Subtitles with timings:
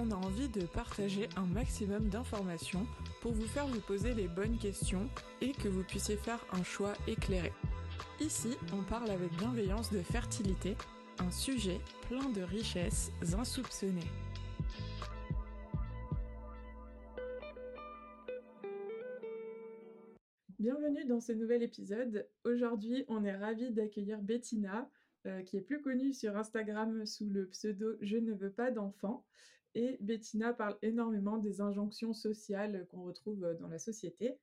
[0.00, 2.86] On a envie de partager un maximum d'informations
[3.20, 5.08] pour vous faire vous poser les bonnes questions
[5.40, 7.52] et que vous puissiez faire un choix éclairé.
[8.20, 10.76] Ici, on parle avec bienveillance de fertilité,
[11.18, 14.08] un sujet plein de richesses insoupçonnées.
[20.60, 22.28] Bienvenue dans ce nouvel épisode.
[22.44, 24.88] Aujourd'hui, on est ravis d'accueillir Bettina,
[25.26, 29.24] euh, qui est plus connue sur Instagram sous le pseudo Je ne veux pas d'enfants.
[29.78, 34.36] Et Bettina parle énormément des injonctions sociales qu'on retrouve dans la société.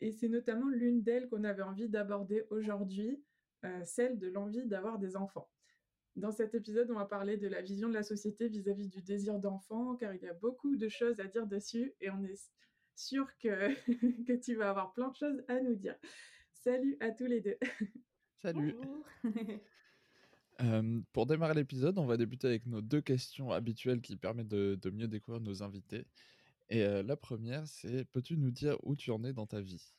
[0.00, 3.22] Et c'est notamment l'une d'elles qu'on avait envie d'aborder aujourd'hui,
[3.64, 5.48] euh, celle de l'envie d'avoir des enfants.
[6.16, 9.38] Dans cet épisode, on va parler de la vision de la société vis-à-vis du désir
[9.38, 12.50] d'enfant, car il y a beaucoup de choses à dire dessus et on est
[12.96, 13.68] sûr que,
[14.26, 15.94] que tu vas avoir plein de choses à nous dire.
[16.54, 17.58] Salut à tous les deux.
[18.42, 18.74] Salut.
[20.60, 24.78] Euh, pour démarrer l'épisode, on va débuter avec nos deux questions habituelles qui permettent de,
[24.80, 26.06] de mieux découvrir nos invités.
[26.68, 29.94] Et euh, la première, c'est peux-tu nous dire où tu en es dans ta vie?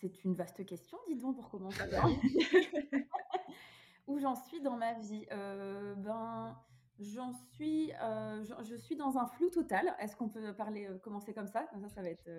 [0.00, 1.82] C'est une vaste question, dis donc, pour commencer.
[4.06, 5.26] où j'en suis dans ma vie?
[5.32, 6.56] Euh, Ben,
[6.98, 9.94] j'en suis, euh, je, je, suis dans un flou total.
[9.98, 11.66] Est-ce qu'on peut parler, euh, commencer comme ça?
[11.72, 12.30] Comme ça, ça va être.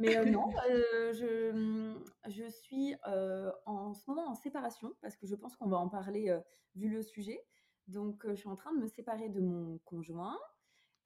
[0.00, 1.94] Mais euh, non, euh, je,
[2.28, 5.88] je suis euh, en ce moment en séparation parce que je pense qu'on va en
[5.88, 6.36] parler
[6.74, 7.40] vu le sujet.
[7.86, 10.38] Donc, je suis en train de me séparer de mon conjoint.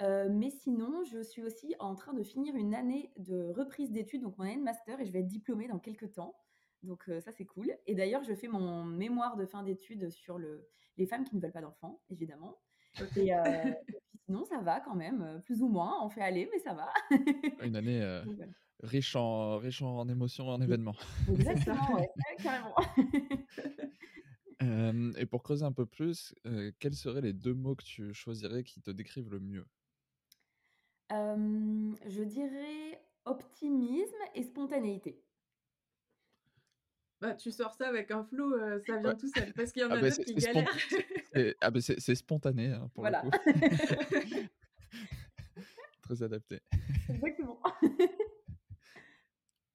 [0.01, 4.39] mais sinon, je suis aussi en train de finir une année de reprise d'études, donc
[4.39, 6.37] mon année de master, et je vais être diplômée dans quelques temps.
[6.83, 7.75] Donc ça, c'est cool.
[7.87, 10.69] Et d'ailleurs, je fais mon mémoire de fin d'études sur le,
[10.99, 12.59] les femmes qui ne veulent pas d'enfants, évidemment.
[13.17, 13.43] Et, euh,
[13.89, 16.05] et, puis sinon, ça va quand même, plus ou moins.
[16.05, 16.93] On fait aller, mais ça va.
[17.65, 18.53] Une année euh, voilà.
[18.83, 20.97] Riche, en, riche en émotions et en événements.
[21.29, 22.09] Exactement, ouais,
[22.43, 22.75] carrément.
[24.63, 28.13] euh, et pour creuser un peu plus, euh, quels seraient les deux mots que tu
[28.15, 29.67] choisirais qui te décrivent le mieux?
[31.11, 35.23] Je dirais optimisme et spontanéité.
[37.21, 39.17] Bah, tu sors ça avec un flou, euh, ça vient ouais.
[39.17, 39.53] tout seul.
[39.55, 41.57] Parce qu'il y en a ah bah, d'autres qui galèrent.
[41.61, 43.23] Ah bah c'est spontané, hein, pour voilà.
[43.25, 44.49] le coup.
[46.03, 46.61] Très adapté.
[47.09, 47.61] Exactement.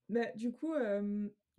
[0.09, 0.73] Bah, du coup,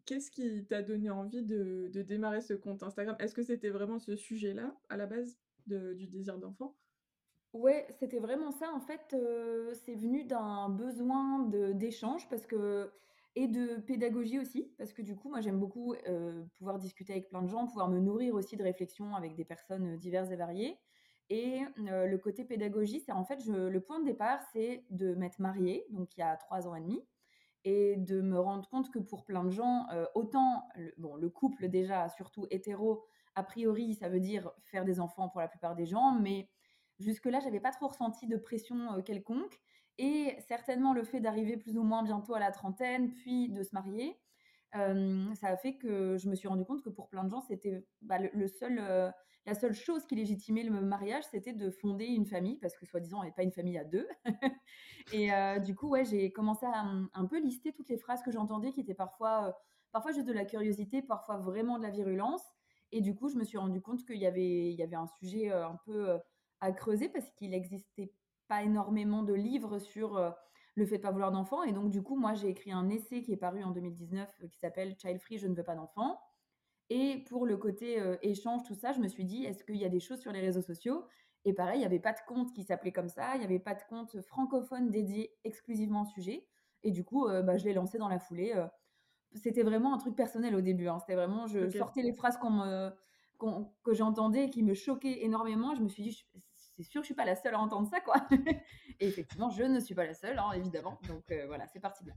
[0.06, 3.16] qu'est-ce qui t'a donné envie de, démarrer ce compte Instagram?
[3.18, 6.76] Est-ce que c'était vraiment ce sujet-là, à la base, du désir d'enfant?
[7.52, 8.72] Ouais, c'était vraiment ça.
[8.72, 9.16] En fait,
[9.84, 12.90] c'est venu d'un besoin d'échange parce que
[13.36, 15.94] et de pédagogie aussi, parce que du coup, moi, j'aime beaucoup
[16.58, 19.96] pouvoir discuter avec plein de gens, pouvoir me nourrir aussi de réflexions avec des personnes
[19.96, 20.78] diverses et variées.
[21.28, 25.86] Et le côté pédagogie, c'est en fait, le point de départ, c'est de m'être mariée,
[25.90, 27.04] donc il y a trois ans et demi,
[27.64, 31.28] et de me rendre compte que pour plein de gens, euh, autant le, bon, le
[31.28, 33.04] couple déjà, surtout hétéro,
[33.34, 36.48] a priori, ça veut dire faire des enfants pour la plupart des gens, mais
[36.98, 39.60] jusque-là, j'avais pas trop ressenti de pression quelconque.
[39.98, 43.74] Et certainement le fait d'arriver plus ou moins bientôt à la trentaine, puis de se
[43.74, 44.18] marier,
[44.76, 47.40] euh, ça a fait que je me suis rendu compte que pour plein de gens,
[47.40, 49.10] c'était bah, le, seul, euh,
[49.46, 53.20] la seule chose qui légitimait le mariage, c'était de fonder une famille, parce que soi-disant,
[53.20, 54.06] on n'est pas une famille à deux.
[55.12, 58.22] et euh, du coup, ouais, j'ai commencé à un, un, peu lister toutes les phrases
[58.22, 59.58] que j'entendais, qui étaient parfois,
[59.92, 62.42] parfois juste de la curiosité, parfois vraiment de la virulence.
[62.92, 65.06] Et du coup, je me suis rendu compte qu'il y avait, il y avait un
[65.06, 66.18] sujet un peu
[66.60, 68.12] à creuser, parce qu'il existait
[68.50, 70.30] pas énormément de livres sur euh,
[70.74, 71.62] le fait de pas vouloir d'enfants.
[71.62, 74.48] Et donc, du coup, moi, j'ai écrit un essai qui est paru en 2019 euh,
[74.48, 76.18] qui s'appelle Child Free, je ne veux pas d'enfants.
[76.90, 79.84] Et pour le côté euh, échange, tout ça, je me suis dit, est-ce qu'il y
[79.84, 81.04] a des choses sur les réseaux sociaux?
[81.44, 83.58] Et pareil, il n'y avait pas de compte qui s'appelait comme ça, il n'y avait
[83.58, 86.46] pas de compte francophone dédié exclusivement au sujet.
[86.82, 88.52] Et du coup, euh, bah, je l'ai lancé dans la foulée.
[88.54, 88.66] Euh,
[89.34, 90.88] c'était vraiment un truc personnel au début.
[90.88, 90.98] Hein.
[90.98, 91.78] C'était vraiment, je okay.
[91.78, 92.90] sortais les phrases qu'on me,
[93.84, 95.74] que j'entendais et qui me choquaient énormément.
[95.74, 96.26] Je me suis dit,
[96.82, 98.16] c'est sûr que je suis pas la seule à entendre ça, quoi.
[99.00, 100.98] et effectivement, je ne suis pas la seule, hein, évidemment.
[101.08, 102.14] Donc euh, voilà, c'est parti bien.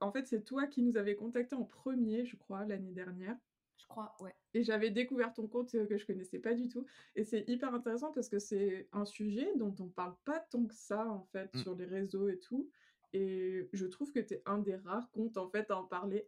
[0.00, 3.36] En fait, c'est toi qui nous avais contacté en premier, je crois, l'année dernière.
[3.78, 4.34] Je crois, ouais.
[4.54, 6.86] Et j'avais découvert ton compte que je connaissais pas du tout.
[7.14, 10.74] Et c'est hyper intéressant parce que c'est un sujet dont on parle pas tant que
[10.74, 11.58] ça, en fait, mmh.
[11.58, 12.68] sur les réseaux et tout.
[13.12, 16.26] Et je trouve que tu es un des rares comptes, en fait, à en parler.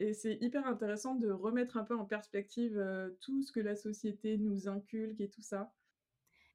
[0.00, 3.76] Et c'est hyper intéressant de remettre un peu en perspective euh, tout ce que la
[3.76, 5.70] société nous inculque et tout ça.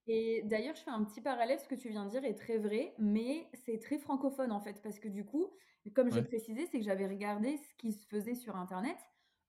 [0.07, 2.57] Et d'ailleurs, je fais un petit parallèle, ce que tu viens de dire est très
[2.57, 5.49] vrai, mais c'est très francophone en fait, parce que du coup,
[5.95, 8.97] comme j'ai précisé, c'est que j'avais regardé ce qui se faisait sur Internet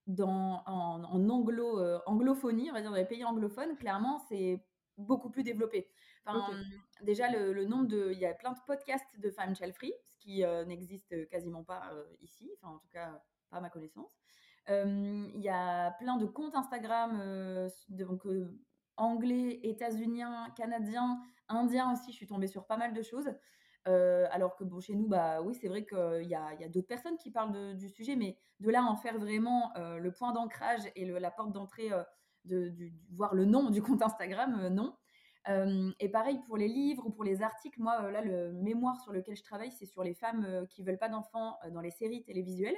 [0.07, 4.65] dans, en, anglo, euh, anglophonie, on va dire dans les pays anglophones, clairement, c'est
[4.97, 5.91] beaucoup plus développé.
[6.25, 6.55] Enfin,
[7.03, 8.11] Déjà, le, nombre de.
[8.13, 11.63] Il y a plein de podcasts de femmes child free, ce qui euh, n'existe quasiment
[11.63, 14.13] pas euh, ici, enfin, en tout cas, pas à ma connaissance.
[14.69, 17.21] Il y a plein de comptes Instagram,
[17.89, 18.23] donc
[18.97, 22.13] anglais, états-unien, canadien, indien aussi.
[22.13, 23.31] Je suis tombée sur pas mal de choses.
[23.89, 26.69] Euh, alors que bon, chez nous, bah oui, c'est vrai qu'il y a, y a
[26.69, 30.33] d'autres personnes qui parlent du sujet, mais de là en faire vraiment euh, le point
[30.33, 32.03] d'ancrage et la porte d'entrée, euh,
[32.45, 32.73] de,
[33.11, 34.95] voir le nom du compte Instagram, non.
[36.01, 39.37] et pareil pour les livres ou pour les articles, moi là, le mémoire sur lequel
[39.37, 42.77] je travaille, c'est sur les femmes qui veulent pas d'enfants dans les séries télévisuelles.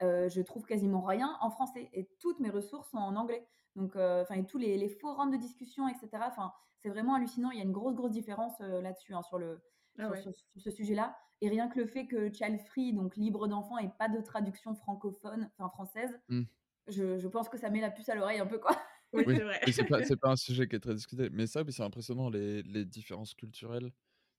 [0.00, 3.46] Je trouve quasiment rien en français et toutes mes ressources sont en anglais.
[3.76, 6.08] Donc, enfin, tous les, forums de discussion, etc.
[6.26, 7.50] Enfin, c'est vraiment hallucinant.
[7.50, 9.60] Il y a une grosse, grosse différence là-dessus, hein, sur le,
[9.98, 11.16] ah sur, ce sujet-là.
[11.40, 14.74] Et rien que le fait que Child Free, donc libre d'enfant, et pas de traduction
[14.74, 16.42] francophone, enfin française, mmh.
[16.88, 18.76] je, je, pense que ça met la puce à l'oreille un peu, quoi.
[19.12, 19.60] Oui, c'est vrai.
[19.72, 21.30] c'est pas, pas, un sujet qui est très discuté.
[21.30, 23.90] Mais ça, c'est impressionnant, les, les, différences culturelles.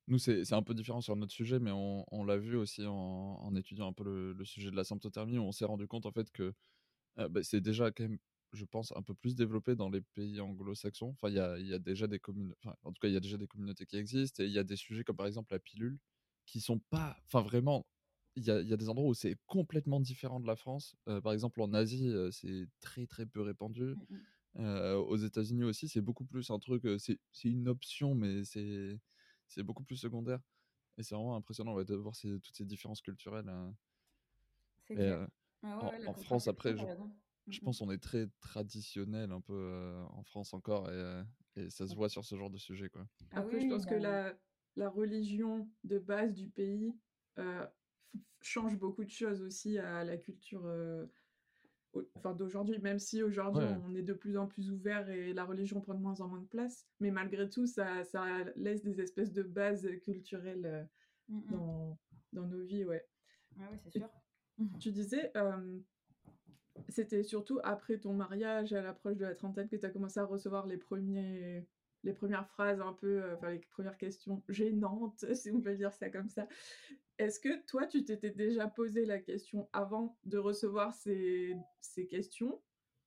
[0.10, 2.94] Nous, c'est un peu différent sur notre sujet, mais on, on l'a vu aussi en,
[2.94, 6.06] en, étudiant un peu le, le, sujet de la symptothermie, où on s'est rendu compte,
[6.06, 6.54] en fait, que
[7.18, 8.20] bah, c'est déjà quand même
[8.54, 11.10] je pense, un peu plus développé dans les pays anglo-saxons.
[11.10, 13.20] Enfin, il y a, y a, déjà des enfin, en tout cas, il y a
[13.20, 15.60] déjà des communautés qui existent et il y a des sujets comme par exemple la
[15.60, 16.00] pilule
[16.46, 17.86] qui sont pas, enfin, vraiment,
[18.36, 20.96] il y a, y a, des endroits où c'est complètement différent de la France.
[21.08, 23.96] Euh, par exemple, en Asie, euh, c'est très très peu répandu.
[23.96, 24.16] Mmh
[24.58, 29.00] euh, aux États-Unis aussi, c'est beaucoup plus un truc, c'est une option, mais c'est
[29.58, 30.40] beaucoup plus secondaire.
[30.98, 33.52] Et c'est vraiment impressionnant de voir ces, toutes ces différences culturelles.
[34.88, 35.28] C'est clair.
[35.62, 36.86] Ah en, France, après, je,
[37.48, 41.96] je mmh pense qu'on est très traditionnel un peu en France encore et, ça se
[41.96, 42.90] voit sur ce genre de sujet.
[42.90, 43.06] Quoi.
[43.32, 44.34] Ah Après, je pense que bah la,
[44.78, 46.96] la religion de base du pays
[48.42, 50.66] change beaucoup de choses aussi à la culture
[52.16, 55.82] enfin, d'aujourd'hui, même si aujourd'hui on est de plus en plus ouvert et la religion
[55.82, 56.88] prend de moins en moins de place.
[57.00, 58.26] Mais malgré tout, ça, ça
[58.56, 60.88] laisse des espèces de bases culturelles
[61.28, 61.98] mmh dans,
[62.34, 62.86] dans, nos vies.
[62.86, 63.06] Ouais.
[63.58, 64.10] oui, c'est sûr.
[64.80, 65.32] Tu disais,
[66.88, 70.26] c'était surtout après ton mariage, à l'approche de la trentaine, que tu as commencé à
[70.26, 71.68] recevoir les, premiers,
[72.04, 75.94] les premières phrases un peu, euh, enfin les premières questions gênantes, si on peut dire
[75.94, 76.48] ça comme ça.
[77.18, 82.62] Est-ce que toi, tu t'étais déjà posé la question avant de recevoir ces, ces questions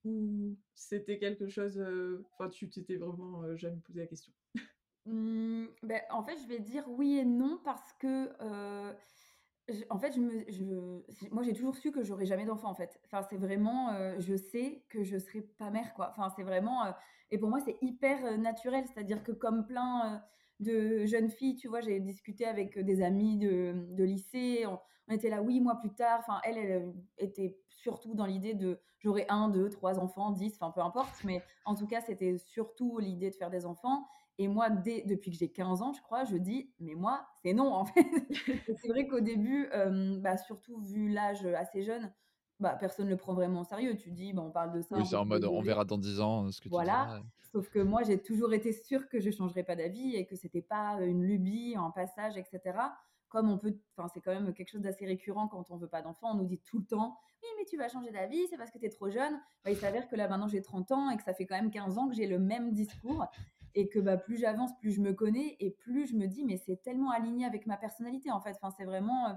[0.05, 4.33] ou c'était quelque chose, euh, enfin tu t'étais vraiment euh, jamais posé la question?
[5.07, 8.29] Mmh, ben, En fait, je vais dire oui et non parce que
[9.91, 10.17] en fait,
[11.31, 13.01] moi, j'ai toujours su que j'aurais jamais d'enfant, en fait.
[13.31, 15.93] C'est vraiment, euh, je sais que je serai pas mère.
[15.99, 16.91] Enfin, c'est vraiment, euh,
[17.31, 18.85] et pour moi, c'est hyper euh, naturel.
[18.87, 20.23] C'est-à-dire que comme plein
[20.61, 24.65] de jeunes filles, tu vois, j'ai discuté avec des amis de, de lycée.
[24.67, 24.79] On,
[25.13, 26.21] était là, oui, moi plus tard.
[26.21, 30.71] Enfin, elle, elle était surtout dans l'idée de j'aurai un, deux, trois enfants, dix, enfin
[30.71, 31.23] peu importe.
[31.25, 34.07] Mais en tout cas, c'était surtout l'idée de faire des enfants.
[34.43, 37.53] Et moi, dès, depuis que j'ai 15 ans, je crois, je dis, mais moi, c'est
[37.53, 38.05] non, en fait.
[38.83, 39.69] c'est vrai qu'au début,
[40.19, 42.13] bah, surtout vu l'âge assez jeune,
[42.59, 43.97] bah, personne ne le prend vraiment au sérieux.
[43.97, 44.97] Tu dis, bah, on parle de ça.
[44.97, 47.23] Oui, c'est en mode, on verra dans 10 ans ce que tu Voilà.
[47.53, 50.35] Sauf que moi, j'ai toujours été sûre que je ne changerais pas d'avis et que
[50.35, 52.61] c'était pas une lubie, un passage, etc.
[53.29, 56.03] Comme on peut, enfin, c'est quand même quelque chose d'assez récurrent quand on veut pas
[56.03, 56.33] d'enfant.
[56.33, 58.79] On nous dit tout le temps, oui, mais tu vas changer d'avis, c'est parce que
[58.79, 59.35] tu es trop jeune.
[59.65, 61.71] Bah, il s'avère que là, maintenant, j'ai 30 ans et que ça fait quand même
[61.71, 63.27] 15 ans que j'ai le même discours
[63.75, 66.57] et que bah, plus j'avance, plus je me connais et plus je me dis mais
[66.57, 68.57] c'est tellement aligné avec ma personnalité en fait.
[68.61, 69.33] Enfin, c'est vraiment, euh,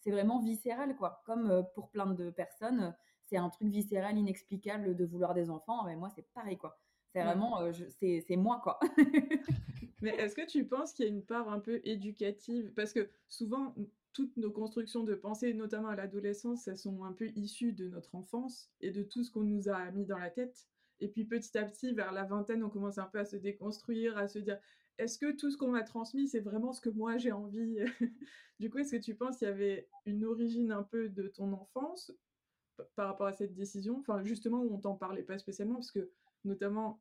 [0.00, 1.22] c'est vraiment viscéral quoi.
[1.26, 2.94] Comme euh, pour plein de personnes,
[3.24, 5.84] c'est un truc viscéral, inexplicable de vouloir des enfants.
[5.84, 6.78] Mais moi, c'est pareil quoi.
[7.12, 8.78] C'est vraiment, euh, c'est moi quoi.
[10.02, 12.72] mais est-ce que tu penses qu'il y a une part un peu éducative?
[12.74, 13.74] Parce que souvent,
[14.12, 18.14] toutes nos constructions de pensée, notamment à l'adolescence, elles sont un peu issues de notre
[18.14, 20.68] enfance et de tout ce qu'on nous a mis dans la tête.
[21.00, 24.16] Et puis petit à petit, vers la vingtaine, on commence un peu à se déconstruire,
[24.18, 24.58] à se dire
[24.98, 27.78] est-ce que tout ce qu'on m'a transmis, c'est vraiment ce que moi j'ai envie?
[28.60, 31.54] Du coup, est-ce que tu penses qu'il y avait une origine un peu de ton
[31.54, 32.12] enfance
[32.94, 33.98] par rapport à cette décision?
[33.98, 36.10] Enfin, justement, où on t'en parlait pas spécialement, parce que
[36.44, 37.00] notamment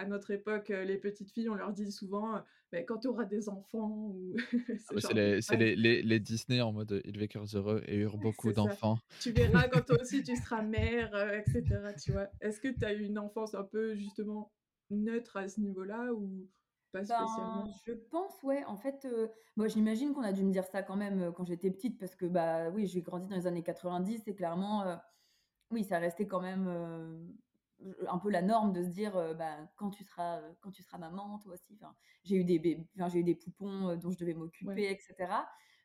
[0.00, 2.38] à notre époque, euh, les petites filles, on leur dit souvent, euh,
[2.72, 4.12] bah, quand tu auras des enfants.
[4.14, 4.34] Ou...
[4.88, 8.52] Ah bah, c'est les, les, les, Disney en mode ils vécurent heureux et eurent beaucoup
[8.52, 8.98] d'enfants.
[9.20, 11.64] Tu verras quand toi aussi tu seras mère, euh, etc.
[12.02, 12.28] Tu vois.
[12.40, 14.52] Est-ce que tu as eu une enfance un peu justement
[14.90, 16.48] neutre à ce niveau-là ou
[16.92, 17.70] pas ben, spécialement?
[17.86, 18.64] Je pense, ouais.
[18.64, 19.06] En fait,
[19.56, 22.26] moi j'imagine qu'on a dû me dire ça quand même quand j'étais petite parce que
[22.26, 24.98] bah oui, j'ai grandi dans les années 90 et clairement,
[25.70, 26.66] oui, ça restait quand même
[28.08, 31.38] un peu la norme de se dire bah, quand tu seras quand tu seras maman
[31.38, 31.78] toi aussi
[32.24, 35.32] j'ai eu des j'ai eu des poupons dont je devais m'occuper etc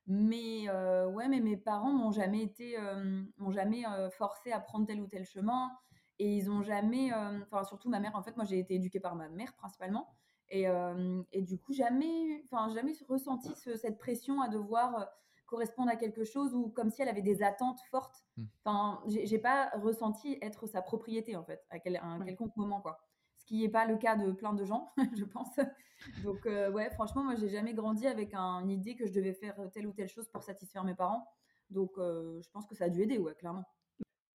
[0.07, 2.77] mais ouais mais mes parents m'ont jamais été
[3.37, 5.71] m'ont jamais forcé à prendre tel ou tel chemin.
[6.17, 9.15] Et ils ont jamais enfin surtout ma mère en fait moi j'ai été éduquée par
[9.15, 10.07] ma mère principalement.
[10.49, 10.65] Et,
[11.31, 15.09] et du coup jamais enfin jamais ressenti cette pression à devoir
[15.45, 18.23] correspondre à quelque chose ou comme si elle avait des attentes fortes.
[18.37, 18.43] Mmh.
[18.63, 22.97] Enfin, j'ai pas ressenti être sa propriété en fait à, un quelconque moment quoi.
[23.37, 25.59] Ce qui n'est pas le cas de plein de gens, je pense.
[26.23, 29.55] Donc euh, ouais, franchement, moi j'ai jamais grandi avec une idée que je devais faire
[29.73, 31.27] telle ou telle chose pour satisfaire mes parents.
[31.69, 33.65] Donc euh, je pense que ça a dû aider, ouais, clairement.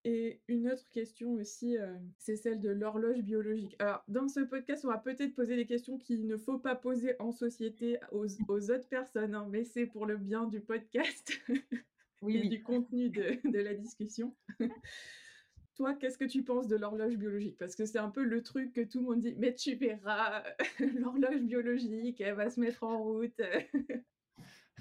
[0.04, 3.76] Et une autre question aussi, euh, c'est celle de l'horloge biologique.
[3.80, 7.16] Alors, dans ce podcast, on va peut-être poser des questions qu'il ne faut pas poser
[7.18, 11.32] en société aux, autres personnes, hein, mais c'est pour le bien du podcast
[12.22, 14.34] oui, et du contenu de, de la discussion.
[15.76, 17.58] Toi, qu'est-ce que tu penses de l'horloge biologique?
[17.58, 20.42] Parce que c'est un peu le truc que tout le monde dit, mais tu verras,
[20.78, 23.40] l'horloge biologique, elle va se mettre en route.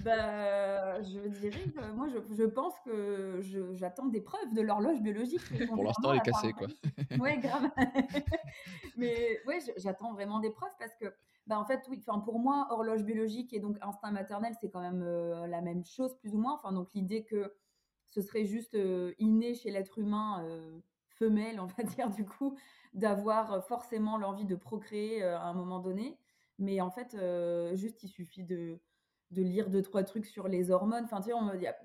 [0.03, 3.41] Bah, je dirais que moi, je, je pense que
[3.74, 5.41] j'attends des preuves de l'horloge biologique.
[5.68, 6.68] Pour l'instant, elle est cassée, quoi.
[7.20, 7.70] ouais, grave.
[8.98, 11.13] Mais ouais, j'attends vraiment des preuves parce que,
[11.48, 14.82] bah, en fait, oui, enfin, pour moi, horloge biologique et donc instinct maternel, c'est quand
[14.82, 16.53] même euh, la même chose, plus ou moins.
[16.53, 17.53] Enfin, donc l'idée que
[18.08, 20.79] ce serait juste euh, inné chez l'être humain euh,
[21.10, 22.58] femelle, on va dire, du coup,
[22.94, 26.18] d'avoir forcément l'envie de procréer à un moment donné.
[26.58, 27.15] Mais en fait,
[27.75, 28.79] juste, il suffit de
[29.31, 31.03] de lire deux, trois trucs sur les hormones.
[31.03, 31.36] Enfin, tu sais,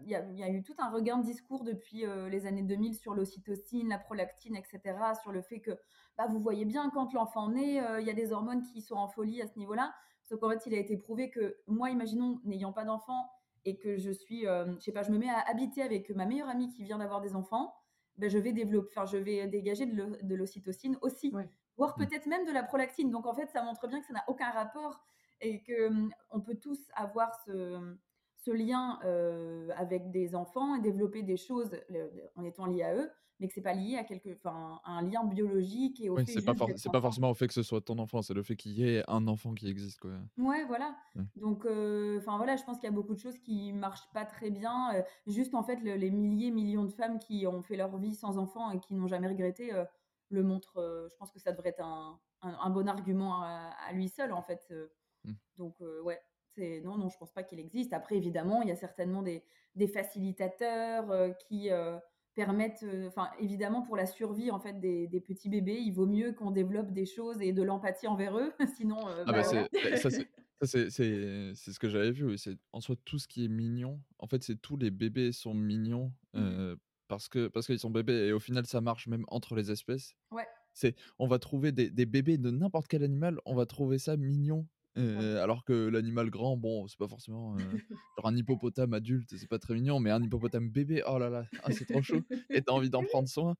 [0.02, 3.14] il y, a, eu tout un regain de discours depuis euh, les années 2000 sur
[3.14, 4.80] l'ocytocine, la prolactine, etc.,
[5.20, 5.72] sur le fait que
[6.16, 8.96] bah, vous voyez bien quand l'enfant naît, euh, il y a des hormones qui sont
[8.96, 9.94] en folie à ce niveau-là.
[10.22, 13.30] Sauf qu'en fait, il a été prouvé que moi, imaginons, n'ayant pas d'enfant
[13.66, 16.24] et que je suis, euh, je sais pas, je me mets à habiter avec ma
[16.24, 17.74] meilleure amie qui vient d'avoir des enfants,
[18.16, 21.32] ben, je vais développer, enfin, je vais dégager de l'ocytocine aussi,
[21.76, 23.10] voire peut-être même de la prolactine.
[23.10, 25.04] Donc en fait, ça montre bien que ça n'a aucun rapport
[25.40, 27.96] et que hum, on peut tous avoir ce,
[28.44, 31.70] ce lien euh, avec des enfants et développer des choses
[32.36, 33.10] en étant liés à eux,
[33.40, 36.44] mais que c'est pas lié à quelque, enfin, un lien biologique et au fait c'est
[36.44, 39.02] pas, forcément au fait que ce soit ton enfant, c'est le fait qu'il y ait
[39.08, 40.12] un enfant qui existe, quoi.
[40.36, 40.94] Ouais, voilà.
[41.36, 44.24] Donc, euh, enfin voilà, je pense qu'il y a beaucoup de choses qui marchent pas
[44.24, 44.94] très bien.
[44.94, 48.38] Euh, juste en fait, les milliers, millions de femmes qui ont fait leur vie sans
[48.38, 49.72] enfant et qui n'ont jamais regretté
[50.30, 51.08] le montrent.
[51.10, 54.42] je pense que ça devrait être un, un, bon argument à, à, lui seul, en
[54.42, 54.72] fait.
[55.24, 55.32] Mmh.
[55.58, 56.20] Donc, ouais,
[56.54, 57.92] c'est non, non, je pense pas qu'il existe.
[57.92, 59.42] Après, évidemment, il y a certainement des,
[59.74, 61.70] des facilitateurs qui
[62.34, 66.32] permettent, enfin, évidemment, pour la survie en fait des, des petits bébés, il vaut mieux
[66.32, 68.98] qu'on développe des choses et de l'empathie envers eux, sinon.
[69.06, 70.10] ah bah, bah ça,
[70.62, 72.36] c'est ce que j'avais vu.
[72.38, 74.00] C'est en soi tout ce qui est mignon.
[74.18, 76.74] En fait, c'est tous les bébés sont mignons mmh
[77.08, 80.14] parce que parce qu'ils sont bébés et au final ça marche même entre les espèces.
[80.30, 80.46] Ouais.
[80.72, 84.16] C'est on va trouver des, des bébés de n'importe quel animal, on va trouver ça
[84.16, 87.56] mignon alors que l'animal grand, bon, c'est pas forcément
[88.18, 91.46] genre un hippopotame adulte, c'est pas très mignon, mais un hippopotame bébé, oh là là,
[91.62, 93.56] ah, c'est trop chaud, et t'as envie d'en prendre soin.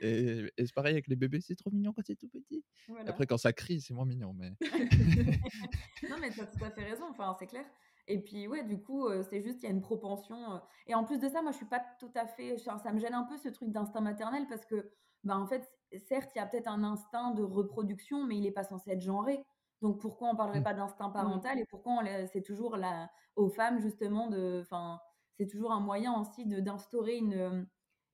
[0.00, 2.64] Et, c'est pareil avec les bébés, c'est trop mignon quand c'est tout petit.
[3.06, 4.50] Après, quand ça crie, c'est moins mignon, mais.
[6.08, 7.64] non, mais t'as tout à fait raison, enfin, c'est clair.
[8.06, 10.62] Et puis, ouais, du coup, c'est juste, il y a une propension.
[10.86, 12.56] Et en plus de ça, moi, je suis pas tout à fait.
[12.58, 14.90] Ça me gêne un peu ce truc d'instinct maternel parce que,
[15.24, 15.70] bah, en fait,
[16.06, 19.02] certes, il y a peut-être un instinct de reproduction, mais il est pas censé être
[19.02, 19.44] genré.
[19.82, 20.64] Donc pourquoi on parlerait mmh.
[20.64, 21.12] pas d'instinct mmh.
[21.12, 25.00] parental et pourquoi c'est toujours la, aux femmes justement de, enfin,
[25.36, 27.66] c'est toujours un moyen aussi de d'instaurer une,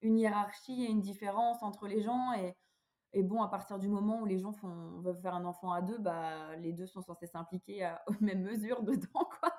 [0.03, 2.55] une hiérarchie et une différence entre les gens et,
[3.15, 5.81] et bon, à partir du moment où les gens font, veulent faire un enfant à
[5.81, 9.53] deux, bah, les deux sont censés s'impliquer aux mêmes mesures dedans, quoi.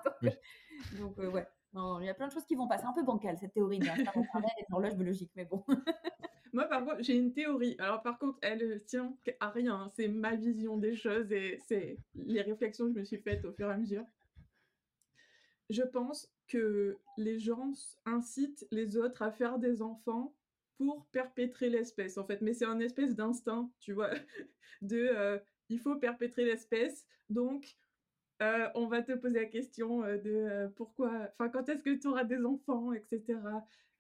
[1.00, 3.38] Donc, euh, ouais, il y a plein de choses qui vont passer un peu bancal
[3.38, 4.22] cette théorie de l'instinct
[4.60, 5.64] et l'horloge biologique, mais bon.
[6.56, 7.76] Moi, par contre, j'ai une théorie.
[7.80, 9.92] Alors, par contre, elle tient à rien.
[9.94, 13.52] C'est ma vision des choses et c'est les réflexions que je me suis faites au
[13.52, 14.06] fur et à mesure.
[15.70, 17.74] Je pense que les gens
[18.06, 20.34] incitent les autres à faire des enfants
[20.78, 22.42] pour perpétrer l'espèce, en fait.
[22.42, 24.12] Mais c'est un espèce d'instinct, tu vois,
[24.82, 27.76] de euh, il faut perpétrer l'espèce, donc
[28.42, 32.08] euh, on va te poser la question euh, de pourquoi, enfin, quand est-ce que tu
[32.08, 33.40] auras des enfants, etc.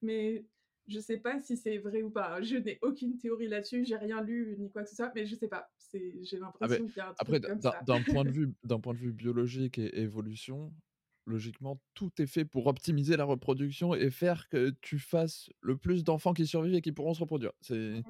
[0.02, 0.46] Mais
[0.88, 2.42] je sais pas si c'est vrai ou pas.
[2.42, 5.36] Je n'ai aucune théorie là-dessus, j'ai rien lu ni quoi que ce soit, mais je
[5.36, 5.70] sais pas.
[5.94, 8.94] J'ai ah, l'impression qu'il y a un truc Après, d'un point de vue, d'un point
[8.94, 10.74] de vue biologique et évolution,
[11.26, 16.04] logiquement, tout est fait pour optimiser la reproduction et faire que tu fasses le plus
[16.04, 17.54] d'enfants qui survivent et qui pourront se reproduire.
[17.62, 18.04] C'est,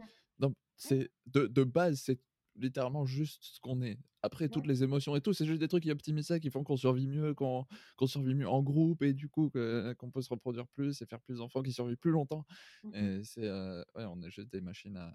[0.78, 2.20] c'est de, de base, c'est
[2.58, 3.98] littéralement juste ce qu'on est.
[4.22, 6.64] Après, toutes les émotions et tout, c'est juste des trucs qui optimisent ça, qui font
[6.64, 7.68] qu'on survit mieux, qu'on
[8.06, 11.38] survit mieux en groupe et du coup qu'on peut se reproduire plus et faire plus
[11.38, 12.46] d'enfants qui survivent plus longtemps.
[12.84, 15.14] Mmh et c'est, ouais, on est juste des machines à,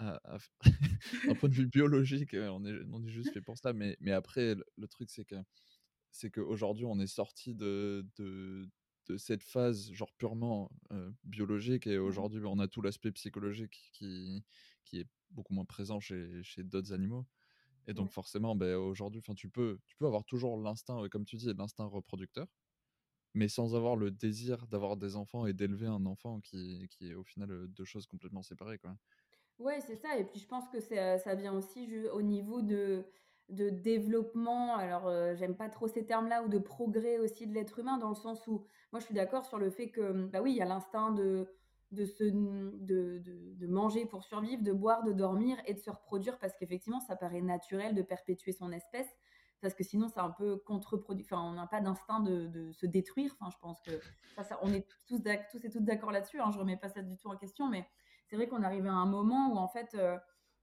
[1.26, 3.72] d'un point de vue biologique, on est, on est juste fait pour ça.
[3.72, 5.36] Mais, mais après, le, truc, c'est que
[6.12, 8.68] c'est qu'aujourd'hui, on est sorti de, de,
[9.06, 10.70] de, cette phase genre purement
[11.24, 14.44] biologique et mmh aujourd'hui, on a tout l'aspect psychologique qui,
[14.88, 17.26] qui est beaucoup moins présent chez, chez d'autres animaux.
[17.86, 21.52] Et donc forcément, ben, aujourd'hui, tu peux, tu peux avoir toujours l'instinct, comme tu dis,
[21.54, 22.46] l'instinct reproducteur,
[23.34, 27.14] mais sans avoir le désir d'avoir des enfants et d'élever un enfant qui, qui est
[27.14, 28.78] au final deux choses complètement séparées.
[28.78, 28.96] Quoi.
[29.58, 30.16] Ouais, c'est ça.
[30.18, 33.04] Et puis je pense que ça vient aussi au niveau de,
[33.48, 34.76] de développement.
[34.76, 38.14] Alors, j'aime pas trop ces termes-là, ou de progrès aussi de l'être humain, dans le
[38.14, 40.66] sens où moi je suis d'accord sur le fait que, bah oui, il y a
[40.66, 41.48] l'instinct de,
[41.90, 43.22] de, se, de,
[43.56, 47.16] de, manger pour survivre, de boire, de dormir et de se reproduire, parce qu'effectivement, ça
[47.16, 49.08] paraît naturel de perpétuer son espèce.
[49.60, 51.32] Parce que sinon, c'est un peu contre-productif.
[51.32, 53.34] Enfin, on n'a pas d'instinct de, de, se détruire.
[53.40, 53.90] Enfin, je pense que
[54.36, 56.40] ça, on est tous, tous et toutes d'accord là-dessus.
[56.40, 57.84] Hein, je remets pas ça du tout en question, mais
[58.28, 60.16] c'est vrai qu'on arrive à un moment où en fait, euh,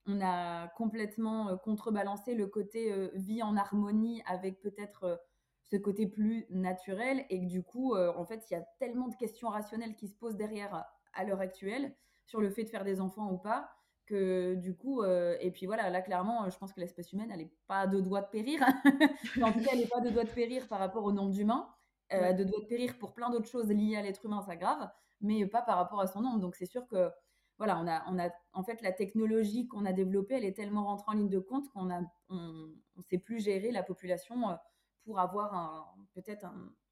[0.06, 5.20] on a complètement euh, contrebalancé le côté euh, vie en harmonie avec peut-être
[5.64, 9.16] ce côté plus naturel et que du coup, en fait, il y a tellement de
[9.16, 11.96] questions rationnelles qui se posent derrière à l'heure actuelle
[12.26, 13.72] sur le fait de faire des enfants ou pas
[14.06, 17.52] que du coup, et puis voilà, là clairement, je pense que l'espèce humaine, elle n'est
[17.66, 18.62] pas deux doigts de périr.
[19.42, 21.68] en tout cas, elle n'est pas deux doigts de périr par rapport au nombre d'humains.
[22.14, 24.88] Euh, de doigts de périr pour plein d'autres choses liées à l'être humain, ça grave,
[25.22, 26.40] mais pas par rapport à son nombre.
[26.40, 27.10] Donc c'est sûr que
[27.58, 30.86] voilà, on a, on a, en fait, la technologie qu'on a développée, elle est tellement
[30.86, 32.70] rentrée en ligne de compte qu'on a, on,
[33.10, 34.56] sait plus gérer la population euh,
[35.04, 36.46] pour avoir peut-être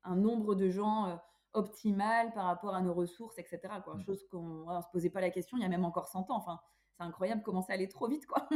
[0.04, 1.20] un, nombre de gens
[1.56, 3.60] euh, optimal par rapport à nos ressources, etc.
[3.84, 3.96] Quoi.
[3.96, 4.04] Mmh.
[4.04, 6.38] Chose qu'on ne se posait pas la question il y a même encore 100 ans.
[6.38, 6.60] Enfin,
[6.98, 8.48] c'est incroyable comment ça allait trop vite, quoi.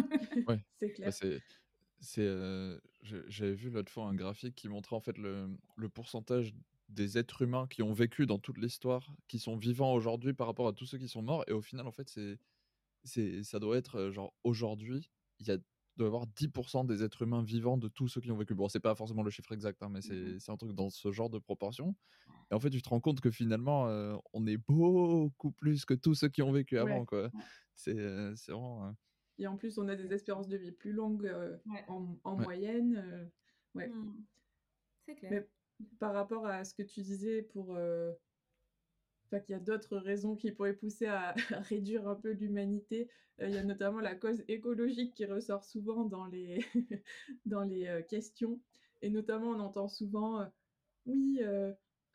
[0.48, 1.10] ouais, c'est clair.
[1.10, 1.28] Bah,
[2.00, 6.54] c'est, euh, j'avais vu l'autre fois un graphique qui montrait en fait le, le pourcentage
[6.90, 10.68] des êtres humains qui ont vécu dans toute l'histoire, qui sont vivants aujourd'hui par rapport
[10.68, 11.44] à tous ceux qui sont morts.
[11.48, 12.38] Et au final, en fait, c'est,
[13.04, 15.58] c'est, ça doit être genre aujourd'hui, il y a
[15.98, 18.54] doit y avoir 10% des êtres humains vivants de tous ceux qui ont vécu.
[18.54, 21.12] Bon, c'est pas forcément le chiffre exact, hein, mais mmh c'est, un truc dans ce
[21.12, 21.96] genre de proportion.
[22.52, 23.86] Et en fait, tu te rends compte que finalement,
[24.34, 27.06] on est beaucoup plus que tous ceux qui ont vécu avant.
[27.06, 27.30] Quoi.
[27.76, 28.96] C'est, vraiment.
[29.40, 31.32] Et en plus, on a des espérances de vie plus longues
[31.88, 33.30] en, moyenne.
[33.76, 33.90] ouais.
[33.90, 34.24] Mmh.
[35.06, 35.44] C'est clair
[36.00, 37.78] par rapport à ce que tu disais pour
[39.34, 41.34] euh, qu'il y a d'autres raisons qui pourraient pousser à,
[41.70, 43.10] réduire un peu l'humanité.
[43.42, 46.66] Euh, il y a notamment la cause écologique qui ressort souvent dans les,
[47.46, 48.60] dans les euh, questions.
[49.02, 50.44] Et notamment, on entend souvent,
[51.06, 51.40] oui,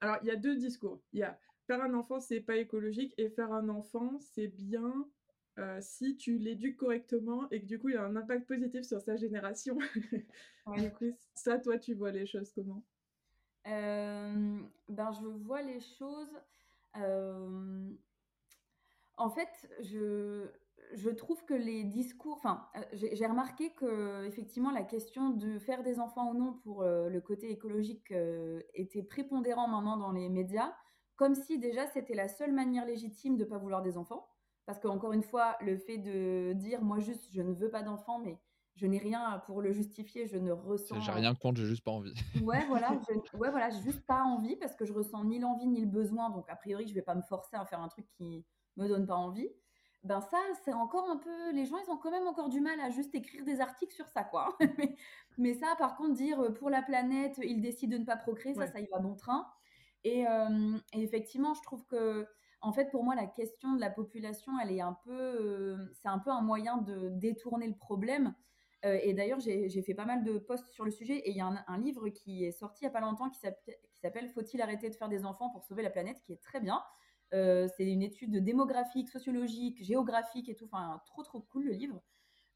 [0.00, 1.00] alors il y a deux discours.
[1.12, 5.08] Il y a faire un enfant, c'est pas écologique, et faire un enfant, c'est bien
[5.78, 9.00] si tu l'éduques correctement et que du coup, il y a un impact positif sur
[9.00, 9.78] sa génération.
[10.76, 12.82] du coup, ça, toi, tu vois les choses comment?
[13.66, 16.36] Euh, ben, je vois les choses.
[16.96, 17.90] Euh,
[19.16, 20.50] en fait, je,
[20.94, 25.82] je trouve que les discours, enfin, euh, j'ai remarqué que effectivement la question de faire
[25.82, 28.12] des enfants ou non pour le côté écologique
[28.74, 30.74] était prépondérant maintenant dans les médias,
[31.16, 34.28] comme si déjà c'était la seule manière légitime de ne pas vouloir des enfants.
[34.66, 38.20] Parce qu'encore une fois, le fait de dire moi juste je ne veux pas d'enfants,
[38.20, 38.38] mais
[38.76, 41.00] je n'ai rien pour le justifier, je ne ressens.
[41.00, 42.14] J'ai rien contre, j'ai juste pas envie.
[42.42, 43.36] ouais, voilà, je...
[43.36, 46.30] ouais, voilà, j'ai juste pas envie parce que je ressens ni l'envie ni le besoin,
[46.30, 48.44] donc a priori, je vais pas me forcer à faire un truc qui
[48.76, 49.48] me donne pas envie.
[50.04, 52.80] Ben ça, c'est encore un peu, les gens, ils ont quand même encore du mal
[52.80, 54.56] à juste écrire des articles sur ça, quoi.
[55.38, 58.54] mais, ça, par contre, dire euh, pour la planète, ils décident de ne pas procréer,
[58.54, 59.46] ça, ça y va bon train.
[60.02, 62.26] Et, euh, et, effectivement, je trouve que,
[62.62, 66.08] en fait, pour moi, la question de la population, elle est un peu, euh, c'est
[66.08, 68.34] un peu un moyen de détourner le problème.
[68.84, 71.40] Euh, et d'ailleurs, j'ai fait pas mal de posts sur le sujet et il y
[71.40, 74.90] a un, livre qui est sorti il n'y a pas longtemps qui s'appelle Faut-il arrêter
[74.90, 76.82] de faire des enfants pour sauver la planète qui est très bien.
[77.32, 80.64] Euh, c'est une étude démographique, sociologique, géographique et tout.
[80.64, 82.02] Enfin, trop trop cool le livre.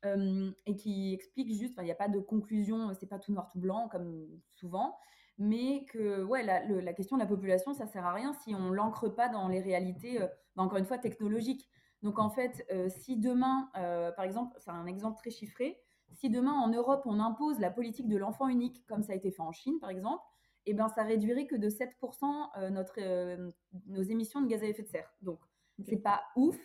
[0.04, 3.48] Euh, et qui explique juste, il n'y a pas de conclusion, c'est pas tout noir
[3.50, 4.98] tout blanc comme souvent,
[5.38, 9.08] mais que ouais, la, question de la population, ça sert à rien si on l'ancre
[9.08, 10.18] pas dans les réalités,
[10.54, 11.68] bah, encore une fois, technologiques.
[12.02, 15.80] Donc en fait, si demain, par exemple, c'est un exemple très chiffré,
[16.12, 19.30] si demain en Europe on impose la politique de l'enfant unique, comme ça a été
[19.30, 20.22] fait en Chine par exemple,
[20.66, 23.50] eh ben, ça réduirait que de 7% euh, notre, euh,
[23.86, 25.08] nos émissions de gaz à effet de serre.
[25.22, 25.38] Donc,
[25.84, 26.58] c'est pas ouf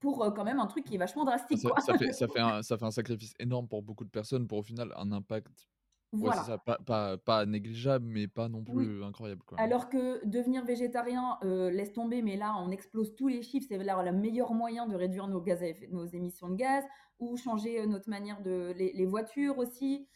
[0.00, 1.58] pour euh, quand même un truc qui est vachement drastique.
[1.58, 4.58] Ça, fait, ça, fait un, ça fait un sacrifice énorme pour beaucoup de personnes pour
[4.58, 5.68] au final un impact
[6.12, 6.58] voilà.
[6.58, 9.42] pas, pas, pas, négligeable, mais pas non plus incroyable.
[9.46, 9.58] Quoi.
[9.60, 13.66] Alors que devenir végétarien, laisse tomber, mais là, on explose tous les chiffres.
[13.68, 16.84] C'est là le meilleur moyen de réduire nos, gaz nos émissions de gaz,
[17.18, 18.72] ou changer notre manière de.
[18.76, 20.08] les, voitures aussi,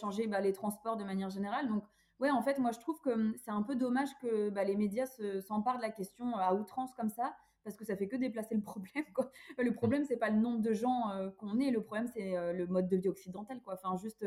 [0.00, 1.68] changer bah, les transports de manière générale.
[1.68, 1.84] Donc,
[2.20, 4.76] ouais, en fait, moi, je trouve que mmh, c'est un peu dommage que bah, les
[4.76, 5.06] médias
[5.40, 7.34] s'emparent de la question à outrance comme ça,
[7.64, 9.04] parce que ça fait que déplacer le problème.
[9.14, 9.30] Quoi.
[9.58, 12.88] Le problème, c'est pas le nombre de gens qu'on est, le problème, c'est le mode
[12.88, 13.60] de vie occidental.
[13.62, 13.74] Quoi.
[13.74, 14.24] Enfin, juste,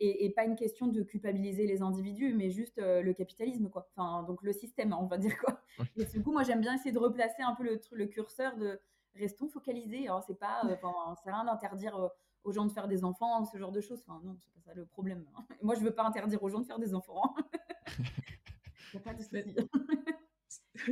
[0.00, 3.68] et, pas une question de culpabiliser les individus, mais juste le capitalisme.
[3.68, 3.88] Quoi.
[3.96, 5.38] Enfin, donc le système, on va dire.
[5.38, 5.60] Quoi.
[5.96, 8.80] Et du coup, moi, j'aime bien essayer de replacer un peu le, le curseur de
[9.14, 10.06] restons focalisés.
[10.06, 12.10] Alors, c'est pas, enfin, c'est rien d'interdire
[12.44, 14.02] aux gens de faire des enfants, ce genre de choses.
[14.06, 15.24] Enfin, non, c'est pas ça le problème.
[15.36, 15.44] Hein.
[15.62, 17.34] Moi, je veux pas interdire aux gens de faire des enfants.
[18.94, 19.22] Il a pas de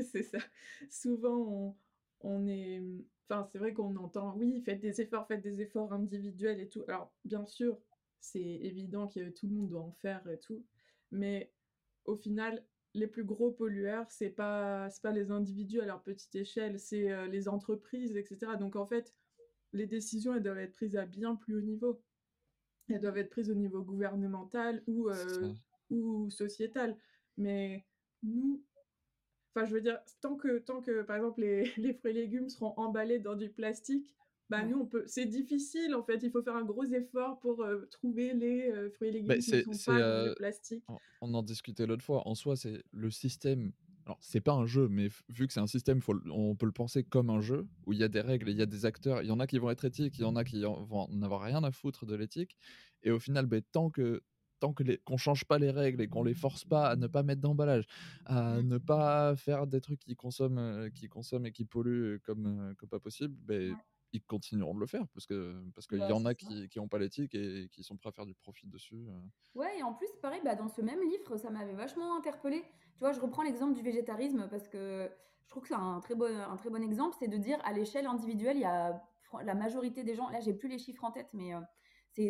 [0.02, 0.38] c'est ça.
[0.90, 1.76] Souvent,
[2.20, 2.82] on, est.
[3.28, 6.84] Enfin, c'est vrai qu'on entend, oui, faites des efforts, faites des efforts individuels et tout.
[6.88, 7.78] Alors, bien sûr,
[8.20, 10.64] c'est évident que tout le monde doit en faire et tout.
[11.12, 11.52] Mais
[12.04, 16.80] au final, les plus gros pollueurs, c'est pas, pas les individus à leur petite échelle,
[16.80, 18.52] c'est euh, les entreprises, etc.
[18.58, 19.14] Donc, en fait,
[19.72, 22.02] les décisions, elles doivent être prises à bien plus haut niveau.
[22.88, 25.52] Elles doivent être prises au niveau gouvernemental ou, euh,
[25.90, 26.96] ou sociétal.
[27.36, 27.84] Mais
[28.22, 28.64] nous,
[29.54, 32.48] enfin, je veux dire, tant que, tant que par exemple, les, les fruits et légumes
[32.48, 34.16] seront emballés dans du plastique,
[34.48, 36.22] bah nous on peut c'est difficile en fait.
[36.22, 39.38] Il faut faire un gros effort pour euh, trouver les euh, fruits et légumes bah,
[39.38, 40.84] qui ne sont pas du plastique.
[41.20, 42.26] on en discutait l'autre fois.
[42.28, 43.72] En soi c'est le système
[44.06, 45.98] alors c'est pas un jeu, mais vu que c'est un système,
[46.30, 48.62] on peut le penser comme un jeu où il y a des règles, il y
[48.62, 50.44] a des acteurs, il y en a qui vont être éthiques, il y en a
[50.44, 52.56] qui vont en avoir rien à foutre de l'éthique,
[53.02, 54.22] et au final, ben, tant que
[54.60, 57.08] tant que les, qu'on change pas les règles et qu'on les force pas à ne
[57.08, 57.84] pas mettre d'emballage,
[58.24, 62.46] à ne pas faire des trucs qui consomment, euh, qui consomment et qui polluent comme,
[62.46, 63.76] euh, comme pas possible, ben,
[64.12, 66.88] ils continueront de le faire parce que parce qu'il y bah, en a qui n'ont
[66.88, 69.06] pas l'éthique et qui sont prêts à faire du profit dessus.
[69.08, 69.20] Euh.
[69.54, 72.62] Ouais, et en plus, pareil, bah, dans ce même livre, ça m'avait vachement interpellé.
[72.94, 75.10] Tu vois, je reprends l'exemple du végétarisme parce que
[75.44, 77.72] je trouve que c'est un très bon, un très bon exemple, c'est de dire à
[77.72, 79.02] l'échelle individuelle, il y a
[79.42, 81.60] la majorité des gens, là j'ai plus les chiffres en tête, mais euh,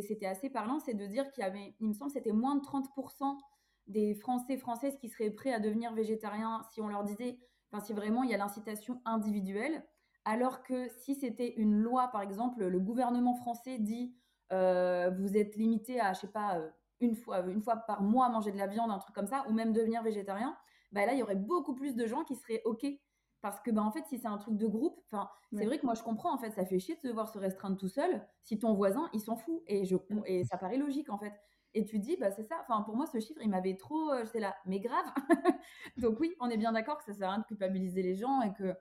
[0.02, 2.62] c'était assez parlant, c'est de dire qu'il y avait, il me semble, c'était moins de
[2.62, 3.38] 30%
[3.86, 7.38] des Français, Françaises qui seraient prêts à devenir végétariens si on leur disait,
[7.70, 9.86] enfin si vraiment il y a l'incitation individuelle.
[10.26, 14.12] Alors que si c'était une loi, par exemple, le gouvernement français dit
[14.52, 16.68] euh, vous êtes limité à, je sais pas, euh,
[17.00, 19.52] une fois, une fois par mois manger de la viande, un truc comme ça, ou
[19.52, 20.56] même devenir végétarien,
[20.90, 22.84] bah là, il y aurait beaucoup plus de gens qui seraient OK.
[23.40, 25.86] Parce que, bah, en fait, si c'est un truc de groupe, enfin, c'est vrai que
[25.86, 28.58] moi, je comprends, en fait, ça fait chier de devoir se restreindre tout seul si
[28.58, 29.62] ton voisin, il s'en fout.
[29.68, 30.22] Et, je, mm.
[30.24, 31.34] et ça paraît logique, en fait.
[31.74, 32.56] Et tu dis, bah, c'est ça.
[32.62, 34.10] Enfin, pour moi, ce chiffre, il m'avait trop.
[34.10, 35.06] Euh, j'étais là, mais grave.
[35.98, 38.40] Donc, oui, on est bien d'accord que ça sert à rien de culpabiliser les gens
[38.40, 38.74] et que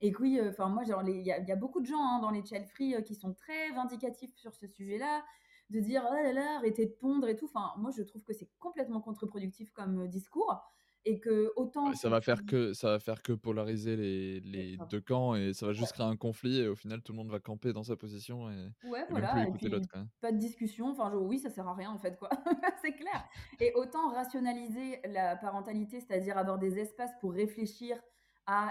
[0.00, 2.66] et que oui, enfin moi, il y, a beaucoup de gens hein, dans les child
[2.66, 5.22] free euh, qui sont très vindicatifs sur ce sujet-là,
[5.68, 7.46] de dire oh là là, arrêtez de pondre et tout.
[7.46, 10.62] Enfin, moi, je trouve que c'est complètement contre-productif comme euh, discours
[11.06, 15.00] et que autant ça va faire que ça va faire que polariser les, les deux
[15.00, 17.40] camps et ça va juste créer un conflit et au final tout le monde va
[17.40, 19.88] camper dans sa position et, ouais, voilà, écouter l'autre
[20.20, 20.90] pas de discussion.
[20.90, 22.28] Enfin oui ça sert à rien en fait quoi.
[22.82, 23.24] C'est clair.
[23.60, 27.96] Et autant rationaliser la parentalité c'est-à-dire avoir des espaces pour réfléchir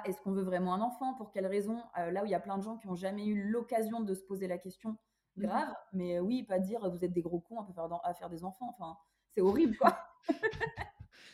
[0.05, 2.39] est-ce qu'on veut vraiment un enfant Pour quelles raisons euh, Là où il y a
[2.39, 4.97] plein de gens qui n'ont jamais eu l'occasion de se poser la question, mmh
[5.37, 5.73] grave.
[5.93, 8.75] Mais oui, pas dire vous êtes des gros cons à faire, à faire des enfants.
[8.77, 8.97] Enfin,
[9.29, 9.97] c'est horrible, quoi.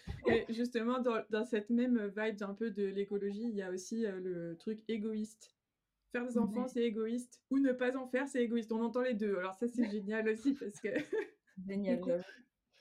[0.28, 4.20] Et justement, dans, cette même vibe un peu de l'écologie, il y a aussi euh,
[4.20, 5.52] le truc égoïste.
[6.12, 7.42] Faire des enfants, c'est égoïste.
[7.50, 8.72] Ou ne pas en faire, c'est égoïste.
[8.72, 9.38] On entend les deux.
[9.38, 10.90] Alors ça, c'est génial aussi parce que...
[11.68, 12.00] Génial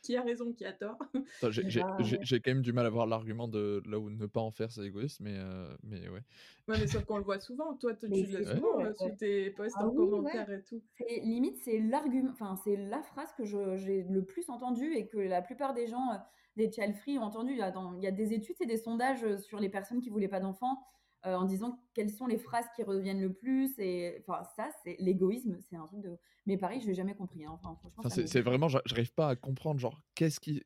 [0.04, 0.98] qui a raison, qui a tort.
[1.50, 4.70] J'ai quand même du mal à voir l'argument de là où ne pas en faire,
[4.70, 6.20] c'est égoïste, mais, euh, mais ouais.
[6.68, 7.74] Ouais, mais sauf qu'on le voit souvent.
[7.74, 10.82] Toi, tu le souvent euh, sous tes posts ah en commentaire et tout.
[11.22, 15.40] Limite, c'est l'argument, enfin, c'est la phrase que j'ai le plus entendue et que la
[15.40, 16.16] plupart des gens, euh,
[16.56, 17.52] des child free, ont entendu.
[17.52, 20.10] Il y, a il y a des études et des sondages sur les personnes qui
[20.10, 20.86] voulaient pas d'enfants.
[21.24, 25.56] En disant quelles sont les phrases qui reviennent le plus et enfin ça c'est l'égoïsme
[25.68, 27.44] c'est un truc de mais pareil, je l'ai jamais compris.
[27.44, 27.58] Hein.
[27.62, 30.62] Enfin, c'est vraiment, j'arrive pas à comprendre, genre, qu'est-ce qui.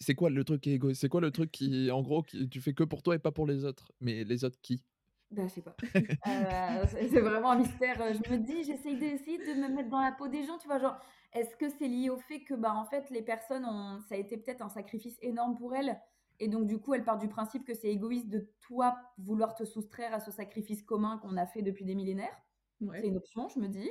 [0.00, 2.48] C'est quoi le truc qui est égoïste C'est quoi le truc qui, en gros, qui,
[2.48, 3.92] tu fais que pour toi et pas pour les autres?
[4.00, 4.82] Mais les autres qui?
[5.30, 5.76] Bah, je sais pas.
[6.26, 7.96] Euh, c'est vraiment un mystère.
[8.12, 10.78] Je me dis, j'essaye d'essayer de me mettre dans la peau des gens, tu vois,
[10.78, 10.98] genre,
[11.32, 14.18] est-ce que c'est lié au fait que, bah, en fait, les personnes ont, ça a
[14.18, 16.00] été peut-être un sacrifice énorme pour elles,
[16.40, 19.64] et donc du coup, elles partent du principe que c'est égoïste de toi vouloir te
[19.64, 22.36] soustraire à ce sacrifice commun qu'on a fait depuis des millénaires.
[22.80, 23.90] C'est une option, je me dis.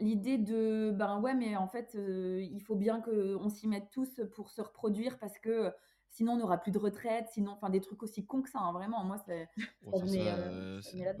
[0.00, 4.50] L'idée de ben ouais mais en fait il faut bien qu'on s'y mette tous pour
[4.50, 5.72] se reproduire parce que
[6.10, 8.72] sinon on n'aura plus de retraite sinon enfin des trucs aussi cons que ça hein,
[8.72, 9.04] vraiment.
[9.04, 9.48] Moi c'est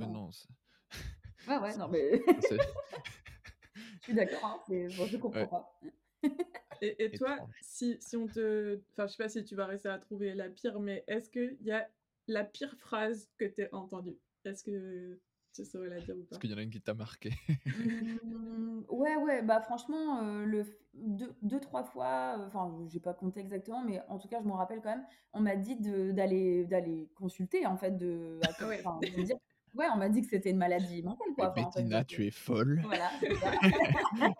[0.08, 0.30] non
[1.48, 2.22] ouais ouais non mais
[3.74, 5.80] je suis d'accord hein, bon, je comprends pas
[6.82, 9.92] et, et toi si, si on te enfin je sais pas si tu vas réussir
[9.92, 11.88] à trouver la pire mais est-ce qu'il y a
[12.28, 14.18] la pire phrase que tu as entendue?
[14.44, 15.20] Est-ce que
[15.54, 16.36] Tu saurais la dire ou pas?
[16.36, 17.30] Est-ce qu'il y en a une qui t'a marqué?
[17.74, 20.64] Mmh, Ouais, ouais, bah franchement, le
[20.94, 24.80] deux, trois fois, enfin, j'ai pas compté exactement, mais en tout cas, je me rappelle
[24.82, 25.76] quand même, on m'a dit
[26.12, 28.82] d'aller d'aller consulter, en fait, de, ouais.
[29.74, 31.50] Ouais, on m'a dit que c'était une maladie mentale, quoi.
[31.50, 32.80] Bettina, tu es folle.
[32.84, 33.10] Voilà,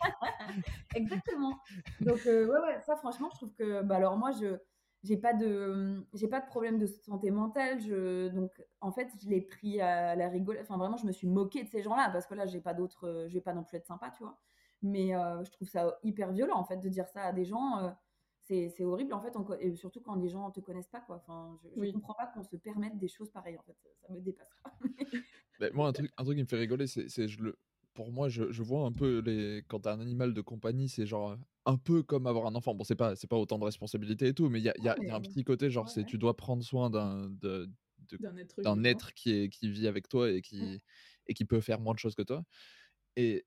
[0.94, 1.58] Exactement.
[2.00, 4.56] Donc, ouais, ouais, ça, franchement, je trouve que, bah alors moi, je
[5.02, 9.28] j'ai pas de j'ai pas de problème de santé mentale je donc en fait je
[9.28, 12.26] l'ai pris à la rigole enfin vraiment je me suis moquée de ces gens-là parce
[12.26, 14.38] que là j'ai pas d'autres je vais pas non plus être sympa tu vois
[14.82, 17.78] mais euh, je trouve ça hyper violent en fait de dire ça à des gens
[17.78, 17.90] euh,
[18.42, 21.16] c'est horrible en fait et surtout quand les gens te connaissent pas quoi.
[21.16, 23.76] Enfin je, je comprends pas qu'on se permette des choses pareilles en fait.
[24.06, 24.48] Ça, me dépasse
[25.74, 27.56] moi un truc un truc qui me fait rigoler c'est je le
[27.94, 31.06] pour moi, je, je, vois un peu les quand t'as un animal de compagnie, c'est
[31.06, 32.74] genre un peu comme avoir un enfant.
[32.74, 34.88] Bon, c'est pas c'est pas autant de responsabilité et tout, mais il y a, y,
[34.88, 39.14] a, y a, un petit côté genre c'est tu dois prendre soin d'un d'un être,
[39.14, 40.80] qui est qui vit avec toi et qui
[41.26, 42.42] et qui peut faire moins de choses que toi.
[43.16, 43.44] Et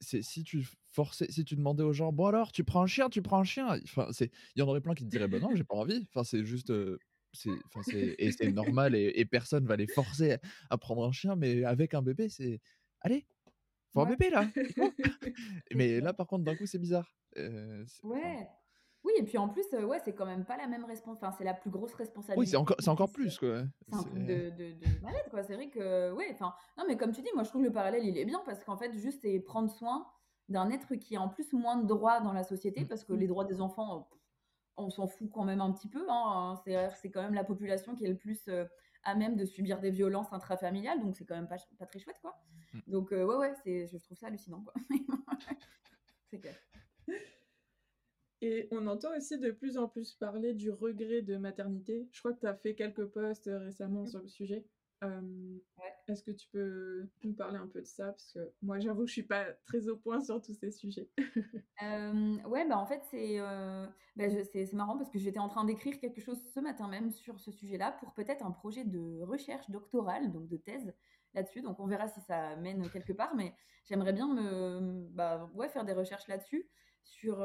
[0.00, 3.22] si tu forçais, si tu demandais aux gens, bon alors, tu prends un chien, tu
[3.22, 3.80] prends un chien?
[3.84, 6.06] Enfin, c'est, il y en aurait plein qui te diraient, ben non, j'ai pas envie.
[6.10, 6.72] Enfin, c'est juste,
[7.32, 10.38] c'est, enfin, c'est, et c'est normal et, et, personne va les forcer
[10.70, 12.60] à prendre un chien, mais avec un bébé, c'est,
[13.00, 13.26] allez,
[13.92, 14.50] faut un bébé là.
[15.74, 17.14] Mais là, par contre, d'un coup, c'est bizarre.
[17.36, 18.48] ouais.
[19.08, 21.26] Oui, et puis en plus, ouais, c'est quand même pas la même responsabilité.
[21.26, 22.38] Enfin, c'est la plus grosse responsabilité.
[22.38, 23.62] Oui, c'est encore, c'est encore plus, quoi.
[23.88, 25.42] C'est un truc de, de, de malade, quoi.
[25.42, 27.72] C'est vrai que, ouais, enfin, non, mais comme tu dis, moi, je trouve que le
[27.72, 30.06] parallèle, il est bien parce qu'en fait, juste, c'est prendre soin
[30.50, 32.88] d'un être qui a en plus moins de droits dans la société mmh.
[32.88, 34.10] parce que les droits des enfants,
[34.76, 36.06] on s'en fout quand même un petit peu.
[36.10, 36.60] Hein.
[37.00, 38.46] C'est quand même la population qui est le plus
[39.04, 42.18] à même de subir des violences intrafamiliales, donc c'est quand même pas, pas très chouette,
[42.20, 42.38] quoi.
[42.72, 42.80] Mm.
[42.88, 44.74] Donc, euh, ouais, ouais, c'est, je trouve ça hallucinant, quoi.
[46.30, 46.56] c'est clair.
[48.40, 52.08] Et on entend aussi de plus en plus parler du regret de maternité.
[52.12, 54.64] Je crois que tu as fait quelques posts récemment sur le sujet.
[56.08, 58.06] Est-ce que tu peux nous parler un peu de ça?
[58.06, 61.08] Parce que moi, j'avoue, je suis pas très au point sur tous ces sujets.
[61.80, 63.38] ouais, bah en fait, c'est
[64.16, 67.38] bah, c'est marrant parce que j'étais en train d'écrire quelque chose ce matin même sur
[67.38, 70.92] ce sujet-là pour peut-être un projet de recherche doctorale, donc de thèse
[71.34, 71.62] là-dessus.
[71.62, 75.84] Donc on verra si ça mène quelque part, mais j'aimerais bien me, bah, ouais, faire
[75.84, 76.68] des recherches là-dessus.
[77.02, 77.38] Sur,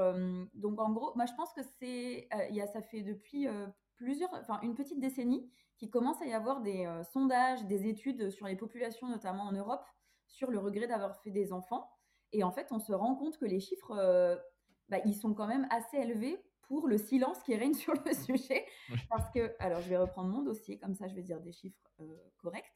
[0.53, 3.47] donc en gros, moi je pense que c'est, il y a, ça fait depuis
[3.95, 8.29] plusieurs, enfin une petite décennie qu'il commence à y avoir des euh, sondages, des études
[8.29, 9.85] sur les populations, notamment en Europe,
[10.27, 11.89] sur le regret d'avoir fait des enfants.
[12.31, 14.35] Et en fait, on se rend compte que les chiffres, euh,
[14.89, 18.65] bah, ils sont quand même assez élevés pour le silence qui règne sur le sujet.
[19.09, 21.91] Parce que, alors je vais reprendre mon dossier, comme ça je vais dire des chiffres
[21.99, 22.05] euh,
[22.37, 22.72] corrects.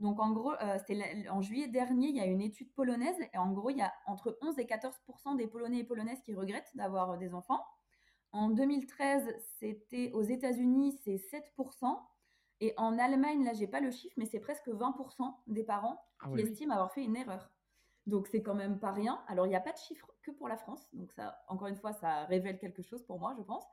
[0.00, 3.52] Donc en gros, c'était en juillet dernier, il y a une étude polonaise, et en
[3.52, 7.18] gros, il y a entre 11 et 14% des Polonais et Polonaises qui regrettent d'avoir
[7.18, 7.64] des enfants.
[8.32, 11.98] En 2013, c'était aux États-Unis, c'est 7%
[12.60, 16.28] et en Allemagne, là, j'ai pas le chiffre, mais c'est presque 20% des parents ah
[16.34, 17.50] qui estiment avoir fait une erreur.
[18.06, 19.22] Donc c'est quand même pas rien.
[19.28, 21.76] Alors il n'y a pas de chiffre que pour la France, donc ça, encore une
[21.76, 23.64] fois, ça révèle quelque chose pour moi, je pense.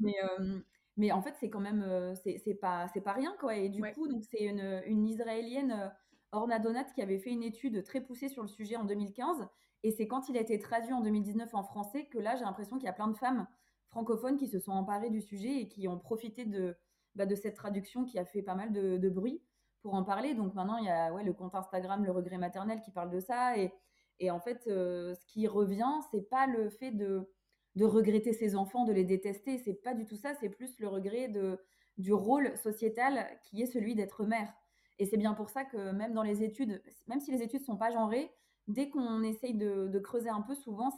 [0.00, 0.60] Mais, euh,
[0.96, 3.56] mais en fait, c'est quand même, euh, c'est pas, c'est pas rien quoi.
[3.56, 5.88] Et du coup, donc c'est une, une, israélienne, euh,
[6.32, 9.48] Orna Donat, qui avait fait une étude très poussée sur le sujet en 2015.
[9.84, 12.76] Et c'est quand il a été traduit en 2019 en français que là, j'ai l'impression
[12.76, 13.46] qu'il y a plein de femmes
[13.88, 16.76] francophones qui se sont emparées du sujet et qui ont profité de
[17.14, 19.42] bah, de cette traduction qui a fait pas mal de, bruit
[19.82, 20.34] pour en parler.
[20.34, 23.20] Donc maintenant, il y a ouais, le compte Instagram Le Regret Maternel qui parle de
[23.20, 23.58] ça.
[23.58, 23.72] Et,
[24.18, 27.28] et en fait, euh, ce qui revient, c'est pas le fait de,
[27.76, 29.58] de regretter ses enfants, de les détester.
[29.58, 30.34] C'est pas du tout ça.
[30.34, 31.58] C'est plus le regret de,
[31.98, 34.52] du rôle sociétal qui est celui d'être mère.
[34.98, 37.76] Et c'est bien pour ça que même dans les études, même si les études sont
[37.76, 38.30] pas genrées,
[38.68, 40.90] dès qu'on essaye de, de, creuser un peu, souvent,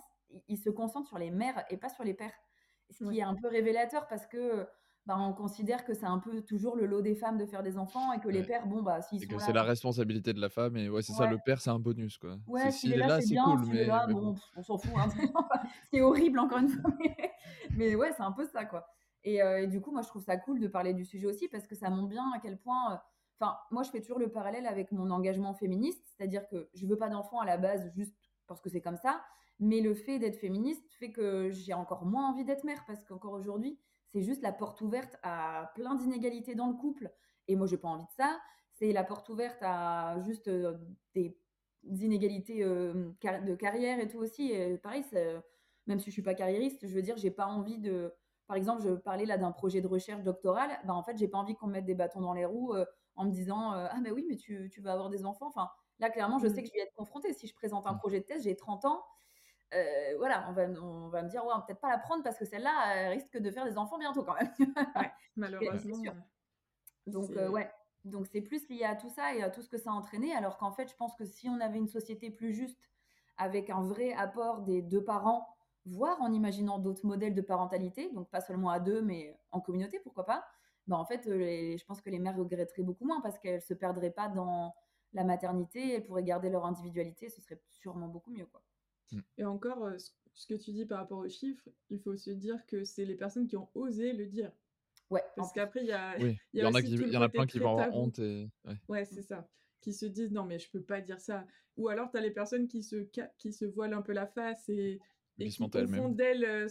[0.48, 2.34] ils se concentrent sur les mères et pas sur les pères.
[2.90, 4.66] Ce qui est un peu révélateur parce que
[5.06, 7.76] bah, on considère que c'est un peu toujours le lot des femmes de faire des
[7.76, 9.38] enfants et que les pères, bon, bah, s'ils sont.
[9.38, 12.16] C'est la responsabilité de la femme et ouais, c'est ça, le père, c'est un bonus,
[12.16, 12.36] quoi.
[12.46, 13.84] Ouais, s'il est là, c'est cool, mais.
[13.84, 15.08] Là, bon, on s'en fout, hein,
[15.94, 16.90] c'est horrible, encore une fois.
[17.76, 18.86] mais ouais, c'est un peu ça, quoi.
[19.22, 21.48] Et, euh, et, du coup, moi, je trouve ça cool de parler du sujet aussi
[21.48, 22.92] parce que ça montre bien à quel point.
[22.92, 22.96] Euh,
[23.40, 26.96] enfin, moi, je fais toujours le parallèle avec mon engagement féministe, c'est-à-dire que je veux
[26.96, 29.24] pas d'enfants à la base juste parce que c'est comme ça,
[29.60, 33.32] mais le fait d'être féministe fait que j'ai encore moins envie d'être mère parce qu'encore
[33.32, 33.78] aujourd'hui,
[34.12, 37.10] c'est juste la porte ouverte à plein d'inégalités dans le couple.
[37.48, 38.38] Et moi, j'ai pas envie de ça.
[38.72, 40.76] C'est la porte ouverte à juste euh,
[41.14, 41.36] des
[41.84, 44.52] inégalités de carrière et tout aussi.
[44.52, 45.04] Et pareil,
[45.86, 48.14] même si je suis pas carriériste, je veux dire, j'ai pas envie de.
[48.46, 50.70] Par exemple, je parlais là d'un projet de recherche doctorale.
[50.84, 52.84] Ben, en fait, j'ai pas envie qu'on me mette des bâtons dans les roues euh,
[53.16, 55.46] en me disant Ah, mais oui, mais tu, tu, vas avoir des enfants.
[55.46, 56.54] Enfin, là, clairement, je mmh.
[56.54, 57.32] sais que je vais être confrontée.
[57.32, 57.98] Si je présente un mmh.
[57.98, 59.02] projet de thèse, j'ai 30 ans.
[59.74, 62.44] Euh, voilà, on va, on va me dire, ouais, peut-être pas la prendre parce que
[62.44, 64.52] celle-là risque de faire des enfants bientôt quand même.
[65.36, 66.02] malheureusement.
[67.06, 67.70] Donc, euh, ouais.
[68.04, 70.34] Donc c'est plus lié à tout ça et à tout ce que ça a entraîné,
[70.34, 72.78] alors qu'en fait, je pense que si on avait une société plus juste,
[73.36, 75.53] avec un vrai apport des deux parents,
[75.86, 80.00] voire en imaginant d'autres modèles de parentalité, donc pas seulement à deux, mais en communauté,
[80.00, 80.44] pourquoi pas,
[80.86, 84.10] bah en fait, je pense que les mères regretteraient beaucoup moins parce qu'elles se perdraient
[84.10, 84.74] pas dans
[85.12, 88.62] la maternité, elles pourraient garder leur individualité, ce serait sûrement beaucoup mieux, quoi.
[89.12, 89.20] Mmh.
[89.38, 89.90] Et encore,
[90.34, 93.14] ce que tu dis par rapport aux chiffres, il faut se dire que c'est les
[93.14, 94.50] personnes qui ont osé le dire.
[95.10, 95.22] Ouais.
[95.36, 97.58] Parce qu'après, il y a, il y, en a qui, y en a plein qui
[97.58, 98.48] vont avoir honte et.
[98.88, 99.48] Ouais, c'est ça.
[99.80, 101.46] Qui se disent non, mais je peux pas dire ça.
[101.76, 102.96] Ou alors, tu as les personnes qui se,
[103.38, 105.00] qui se voilent un peu la face et,
[105.38, 106.68] et qui, au fond d'elles, euh,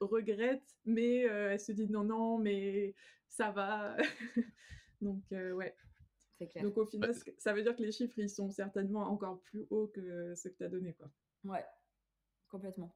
[0.00, 2.94] regrettent, mais euh, elles se disent non, non, mais
[3.28, 3.96] ça va.
[5.00, 5.76] Donc, euh, ouais.
[6.50, 6.64] Clair.
[6.64, 9.88] Donc, au final, ça veut dire que les chiffres, ils sont certainement encore plus hauts
[9.88, 11.10] que ceux que tu as donnés, quoi.
[11.44, 11.64] Ouais,
[12.48, 12.94] complètement.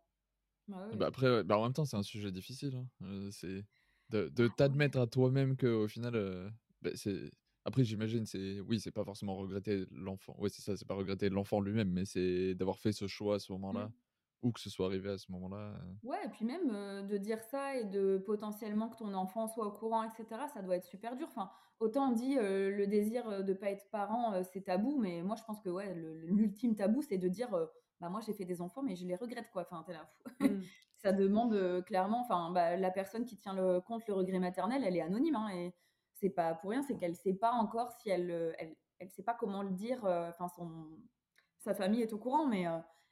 [0.69, 2.77] Bah après, bah en même temps, c'est un sujet difficile.
[3.01, 3.29] Hein.
[3.33, 3.65] c'est
[4.11, 7.33] de, de t'admettre à toi-même que au final, bah, c'est.
[7.65, 10.37] Après, j'imagine, c'est oui, c'est pas forcément regretter l'enfant.
[10.39, 13.39] Oui, c'est ça, c'est pas regretter l'enfant lui-même, mais c'est d'avoir fait ce choix à
[13.39, 13.93] ce moment-là, mmh.
[14.43, 15.75] Ou que ce soit arrivé à ce moment-là.
[16.03, 19.73] Ouais, et puis même de dire ça et de potentiellement que ton enfant soit au
[19.73, 20.43] courant, etc.
[20.53, 21.29] Ça doit être super dur.
[21.29, 25.45] Enfin, autant on dit le désir de pas être parent, c'est tabou, mais moi je
[25.45, 27.51] pense que ouais, l'ultime tabou, c'est de dire
[28.01, 30.63] bah moi j'ai fait des enfants mais je les regrette quoi enfin t'es là mmh.
[30.97, 34.97] ça demande clairement enfin bah, la personne qui tient le compte le regret maternel elle
[34.97, 35.75] est anonyme hein, et
[36.15, 39.35] c'est pas pour rien c'est qu'elle sait pas encore si elle elle, elle sait pas
[39.35, 40.71] comment le dire enfin son
[41.59, 42.67] sa famille est au courant mais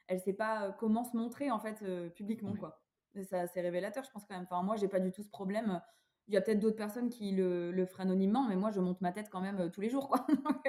[0.09, 2.81] elle sait pas comment se montrer en fait publiquement quoi
[3.15, 5.29] et ça c'est révélateur je pense quand même enfin moi j'ai pas du tout ce
[5.29, 5.81] problème
[6.27, 8.99] il y a peut-être d'autres personnes qui le, le feraient anonymement mais moi je monte
[9.01, 10.27] ma tête quand même tous les jours quoi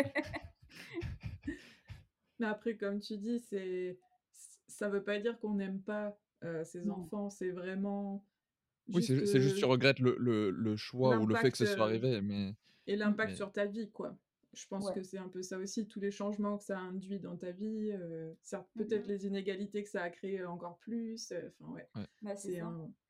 [2.38, 3.98] mais après comme tu dis c'est
[4.68, 6.16] ça veut pas dire qu'on n'aime pas
[6.64, 8.24] ses enfants, c'est vraiment.
[8.88, 11.66] oui, c'est juste que tu regrettes le, le, le choix ou le fait que ce
[11.66, 12.20] soit arrivé.
[12.20, 12.54] Mais...
[12.86, 14.16] Et l'impact sur ta vie, quoi.
[14.52, 17.20] Je pense que c'est un peu ça aussi, tous les changements que ça a induit
[17.20, 21.32] dans ta vie, mmh peut-être les inégalités que ça a créé encore plus.
[21.32, 21.88] Enfin, ouais.
[22.22, 22.60] Bah, c'est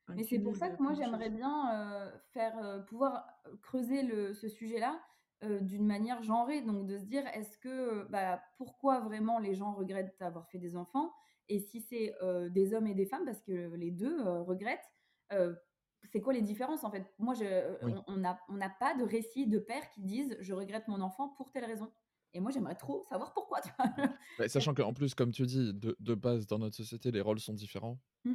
[0.09, 3.27] Mais c'est pour ça que moi, j'aimerais bien faire, pouvoir
[3.63, 5.01] creuser le, ce sujet-là
[5.63, 6.61] d'une manière genrée.
[6.61, 10.77] Donc, de se dire, est-ce que, bah, pourquoi vraiment les gens regrettent d'avoir fait des
[10.77, 11.13] enfants?
[11.49, 12.15] Et si c'est
[12.51, 14.93] des hommes et des femmes, parce que les deux regrettent,
[16.11, 17.05] c'est quoi les différences en fait?
[17.19, 17.45] Moi, je,
[18.07, 21.51] on n'a on pas de récit de pères qui disent je regrette mon enfant pour
[21.51, 21.91] telle raison.
[22.33, 23.61] Et moi, j'aimerais trop savoir pourquoi.
[24.39, 27.41] Bah, sachant qu'en plus, comme tu dis, de, de, base, dans notre société, les rôles
[27.41, 27.99] sont différents.
[28.25, 28.35] Mmh.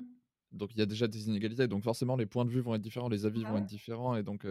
[0.52, 1.68] Donc, il y a déjà des inégalités.
[1.68, 4.16] Donc, forcément, les points de vue vont être différents, les avis bah vont être différents.
[4.16, 4.46] Et donc,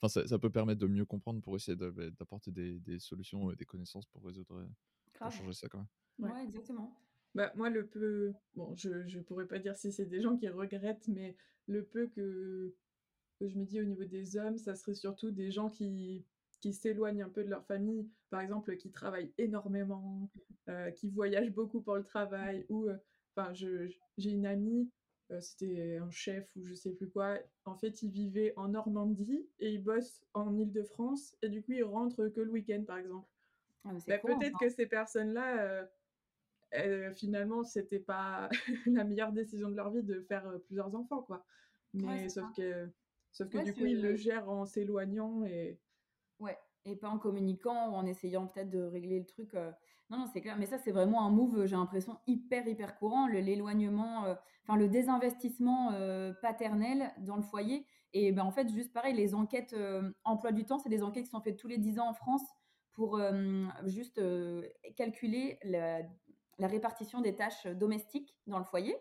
[0.00, 3.50] enfin ça, ça, peut permettre de mieux comprendre pour essayer bah, d'apporter des, des, solutions
[3.50, 4.66] et des connaissances pour résoudre,
[5.14, 6.30] pour changer ça quand même.
[6.30, 6.94] Ouais, exactement.
[7.36, 8.32] Bah, moi, le peu.
[8.54, 12.06] Bon, je ne pourrais pas dire si c'est des gens qui regrettent, mais le peu
[12.06, 12.74] que,
[13.38, 16.24] que je me dis au niveau des hommes, ça serait surtout des gens qui,
[16.60, 20.30] qui s'éloignent un peu de leur famille, par exemple, qui travaillent énormément,
[20.70, 22.88] euh, qui voyagent beaucoup pour le travail, ou.
[22.88, 22.96] Euh,
[23.36, 24.90] enfin, je, j'ai une amie,
[25.30, 27.38] euh, c'était un chef ou je sais plus quoi.
[27.66, 31.84] En fait, il vivait en Normandie et il bosse en Île-de-France, et du coup, il
[31.84, 33.28] rentre que le week-end, par exemple.
[33.84, 35.86] Ah, bah, peut-être que ces personnes-là
[36.74, 38.48] euh, finalement, c'était pas
[38.86, 41.44] la meilleure décision de leur vie de faire plusieurs enfants, quoi.
[41.94, 42.88] Mais sauf, que,
[43.32, 45.78] sauf que du coup, ils le gèrent en s'éloignant et.
[46.38, 49.54] Ouais, et pas en communiquant ou en essayant peut-être de régler le truc.
[50.10, 50.56] Non, non, c'est clair.
[50.58, 53.26] Mais ça, c'est vraiment un move, j'ai l'impression, hyper, hyper courant.
[53.26, 55.92] L'éloignement, enfin, le désinvestissement
[56.42, 57.86] paternel dans le foyer.
[58.12, 59.74] Et ben, en fait, juste pareil, les enquêtes
[60.24, 62.44] emploi du temps, c'est des enquêtes qui sont faites tous les 10 ans en France
[62.92, 63.18] pour
[63.86, 64.20] juste
[64.96, 66.02] calculer la
[66.58, 68.96] la répartition des tâches domestiques dans le foyer.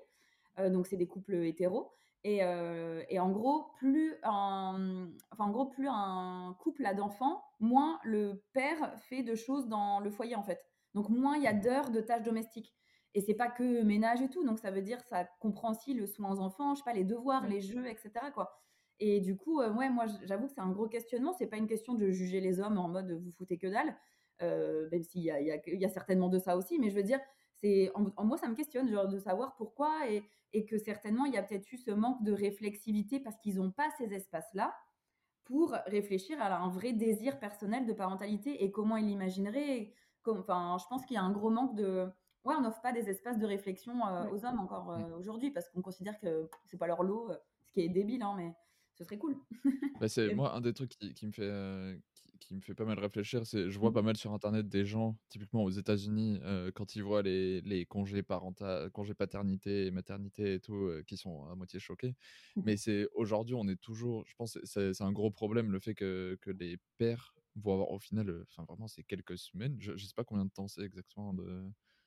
[0.60, 1.92] Euh, donc, c'est des couples hétéros.
[2.24, 7.44] Et, euh, et, en gros, plus un, enfin, en gros, plus un couple a d'enfants,
[7.60, 10.60] moins le père fait de choses dans le foyer, en fait.
[10.96, 12.74] Donc, moins il y a d'heures de tâches domestiques.
[13.14, 14.44] Et c'est pas que ménage et tout.
[14.44, 17.04] Donc, ça veut dire, ça comprend aussi le soin aux enfants, je sais pas, les
[17.04, 18.12] devoirs, les jeux, etc.
[18.34, 18.52] Quoi.
[19.00, 21.34] Et du coup, euh, ouais, moi, j'avoue que c'est un gros questionnement.
[21.34, 23.96] C'est pas une question de juger les hommes en mode vous foutez que dalle,
[24.42, 26.80] même s'il y y a certainement de ça aussi.
[26.80, 27.20] Mais je veux dire,
[27.62, 31.34] c'est en, moi ça me questionne genre de savoir pourquoi et, et que certainement il
[31.34, 34.76] y a peut-être eu ce manque de réflexivité parce qu'ils n'ont pas ces espaces là
[35.46, 39.94] pour réfléchir à un vrai désir personnel de parentalité et comment ils l'imagineraient
[40.26, 42.08] enfin je pense qu'il y a un gros manque de
[42.46, 45.70] ouais on n'offre pas des espaces de réflexion euh, aux hommes encore euh, aujourd'hui parce
[45.70, 48.54] qu'on considère que c'est pas leur lot euh, ce qui est débile hein, mais
[48.96, 49.36] ce serait cool.
[50.00, 51.52] Bah, c'est moi un des trucs qui, qui me fait
[52.40, 53.94] qui me fait pas mal réfléchir, c'est je vois mmh.
[53.94, 57.86] pas mal sur internet des gens, typiquement aux États-Unis, euh, quand ils voient les, les
[57.86, 58.24] congés
[58.94, 62.16] congés paternité et maternité et tout, euh, qui sont à moitié choqués.
[62.56, 62.62] Mmh.
[62.66, 66.38] Mais c'est aujourd'hui, on est toujours, je pense, c'est un gros problème le fait que,
[66.42, 69.78] que les pères vont avoir au final, enfin vraiment, c'est quelques semaines.
[69.80, 71.64] Je, je sais pas combien de temps c'est exactement de,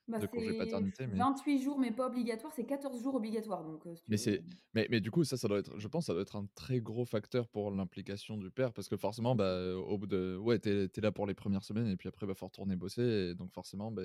[0.09, 3.87] bah, de congé paternité, mais 28 jours, mais pas obligatoire, c'est 14 jours obligatoires, donc
[4.07, 4.43] mais c'est
[4.73, 6.79] mais mais du coup, ça, ça doit être je pense, ça doit être un très
[6.81, 10.85] gros facteur pour l'implication du père parce que forcément, bah, au bout de ouais, t'es
[10.85, 13.53] es là pour les premières semaines et puis après, bah, faut retourner bosser et donc
[13.53, 14.01] forcément, bah,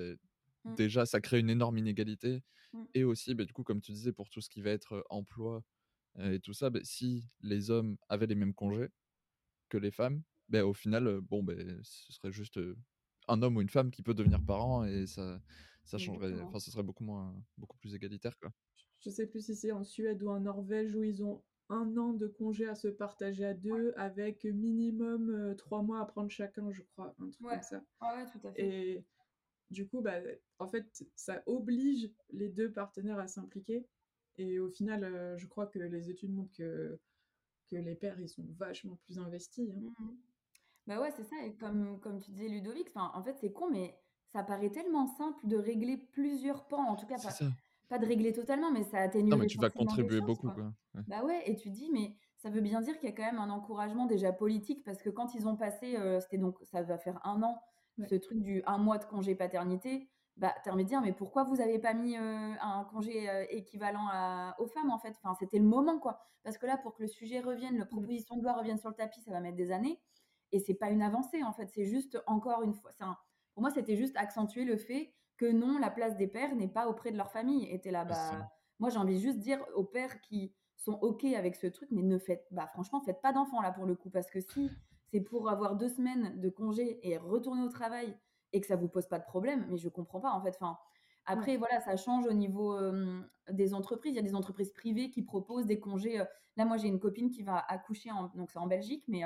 [0.65, 0.75] mmh.
[0.75, 2.41] déjà, ça crée une énorme inégalité
[2.73, 2.83] mmh.
[2.93, 5.63] et aussi, bah, du coup, comme tu disais, pour tout ce qui va être emploi
[6.19, 8.89] et tout ça, bah, si les hommes avaient les mêmes congés
[9.69, 12.59] que les femmes, bah, au final, bon, bah, ce serait juste,
[13.27, 15.41] un homme ou une femme qui peut devenir parent et ça
[15.85, 18.51] ça changerait, enfin, ce serait beaucoup moins, beaucoup plus égalitaire, quoi.
[19.01, 22.13] Je sais plus si c'est en Suède ou en Norvège où ils ont un an
[22.13, 26.71] de congé à se partager à deux avec minimum euh, trois mois à prendre chacun,
[26.71, 27.83] je crois, un truc comme ça.
[28.01, 28.95] ouais, tout à fait.
[28.95, 29.05] Et
[29.71, 30.19] du coup, bah,
[30.59, 33.87] en fait, ça oblige les deux partenaires à s'impliquer.
[34.37, 36.99] Et au final, euh, je crois que les études montrent que,
[37.69, 39.71] que les pères, ils sont vachement plus investis.
[39.71, 39.93] Hein.
[39.99, 40.17] Mmh
[40.87, 41.35] bah ouais, c'est ça.
[41.43, 43.99] Et comme, comme tu disais, Ludovic, en fait, c'est con, mais
[44.35, 47.15] ça paraît tellement simple de régler plusieurs pans, en tout cas
[47.87, 50.73] pas, de régler totalement, mais ça atténue Non, mais tu vas contribuer beaucoup, quoi.
[51.07, 53.39] Bah ouais, et tu dis, mais ça veut bien dire qu'il y a quand même
[53.39, 56.97] un encouragement déjà politique, parce que quand ils ont passé, euh, c'était donc, ça va
[56.97, 57.61] faire un an,
[58.09, 61.43] ce truc du un mois de congé paternité, bah, t'as envie de dire, mais pourquoi
[61.45, 64.09] vous avez pas mis euh, un congé euh, équivalent
[64.59, 65.15] aux femmes, en fait?
[65.23, 66.19] Enfin, c'était le moment, quoi.
[66.43, 67.89] Parce que là, pour que le sujet revienne, la mmh.
[67.89, 70.01] proposition de loi revienne sur le tapis, ça va mettre des années.
[70.51, 71.69] Et c'est pas une avancée, en fait.
[71.73, 73.17] C'est juste, encore une fois, c'est un,
[73.55, 76.87] pour moi, c'était juste accentuer le fait que non, la place des pères n'est pas
[76.89, 77.65] auprès de leur famille.
[77.71, 78.49] Était là, bas
[78.79, 82.01] moi, j'ai envie juste de dire aux pères qui sont OK avec ce truc, mais
[82.01, 84.69] ne faites, bah, franchement, faites pas d'enfants là pour le coup, parce que si
[85.09, 88.13] c'est pour avoir deux semaines de congé et retourner au travail
[88.51, 90.53] et que ça vous pose pas de problème, mais je comprends pas en fait.
[90.59, 90.77] Enfin,
[91.25, 92.77] après, voilà, ça change au niveau
[93.49, 94.11] des entreprises.
[94.11, 96.21] Il y a des entreprises privées qui proposent des congés.
[96.57, 99.23] là, moi, j'ai une copine qui va accoucher, en, donc c'est en Belgique, mais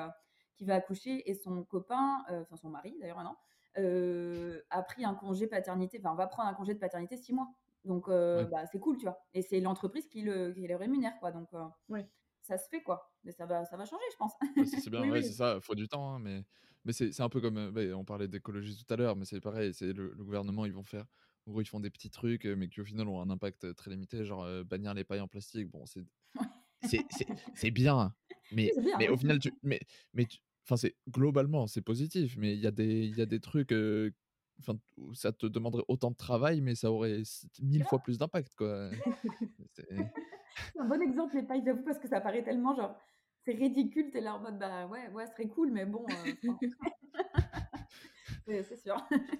[0.55, 5.13] qui va accoucher et son copain, enfin son mari d'ailleurs maintenant, euh, a pris un
[5.13, 7.49] congé paternité, enfin va prendre un congé de paternité six mois.
[7.85, 9.19] Donc euh, bah, c'est cool, tu vois.
[9.33, 11.31] Et c'est l'entreprise qui le, qui le rémunère, quoi.
[11.31, 12.07] Donc euh, ouais.
[12.41, 13.11] ça se fait, quoi.
[13.23, 14.33] Mais ça va, ça va changer, je pense.
[14.65, 15.59] c'est bien, ouais, c'est ça.
[15.61, 16.43] Faut du temps, hein, mais
[16.85, 19.73] mais c'est un peu comme, bah, on parlait d'écologie tout à l'heure, mais c'est pareil.
[19.73, 21.05] C'est le, gouvernement, ils vont faire.
[21.45, 23.91] En gros, ils font des petits trucs, mais qui au final ont un impact très
[23.91, 25.69] limité, genre bannir les pailles en plastique.
[25.69, 26.05] Bon, c'est
[27.55, 28.13] c'est bien,
[28.51, 29.79] mais, mais au final, tu, mais,
[30.13, 30.39] mais tu,
[30.69, 33.73] Enfin, c'est globalement, c'est positif, mais il y a des, il y a des trucs,
[34.59, 37.23] enfin, où ça te demanderait autant de travail, mais ça aurait
[37.59, 38.91] mille fois plus d'impact, quoi.
[39.73, 39.87] c'est
[40.77, 42.95] un bon exemple, les pailles, j'avoue, parce que ça paraît tellement genre,
[43.45, 46.05] c'est ridicule, t'es là en mode, bah ouais, ouais, ce serait cool, mais bon.
[48.45, 48.95] c'est sûr.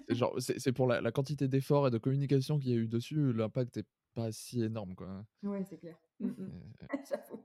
[0.08, 3.32] genre, c'est pour la, la quantité d'efforts et de communication qu'il y a eu dessus,
[3.32, 5.24] l'impact est pas si énorme, quoi.
[5.44, 5.96] Ouais, c'est clair.
[6.18, 6.50] Mmh, mmh.
[7.08, 7.44] J'avoue.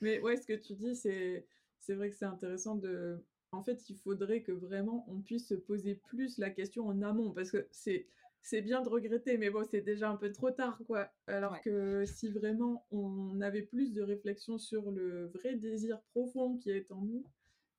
[0.00, 1.48] mais ouais, ce que tu dis, c'est
[1.80, 3.24] c'est vrai que c'est intéressant de.
[3.52, 7.32] En fait, il faudrait que vraiment on puisse se poser plus la question en amont,
[7.32, 8.06] parce que c'est
[8.42, 11.10] c'est bien de regretter, mais bon, c'est déjà un peu trop tard, quoi.
[11.26, 16.70] Alors que si vraiment on avait plus de réflexion sur le vrai désir profond qui
[16.70, 17.24] est en nous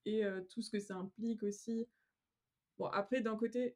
[0.06, 1.88] et euh, tout ce que ça implique aussi.
[2.78, 3.76] Bon, après, d'un côté,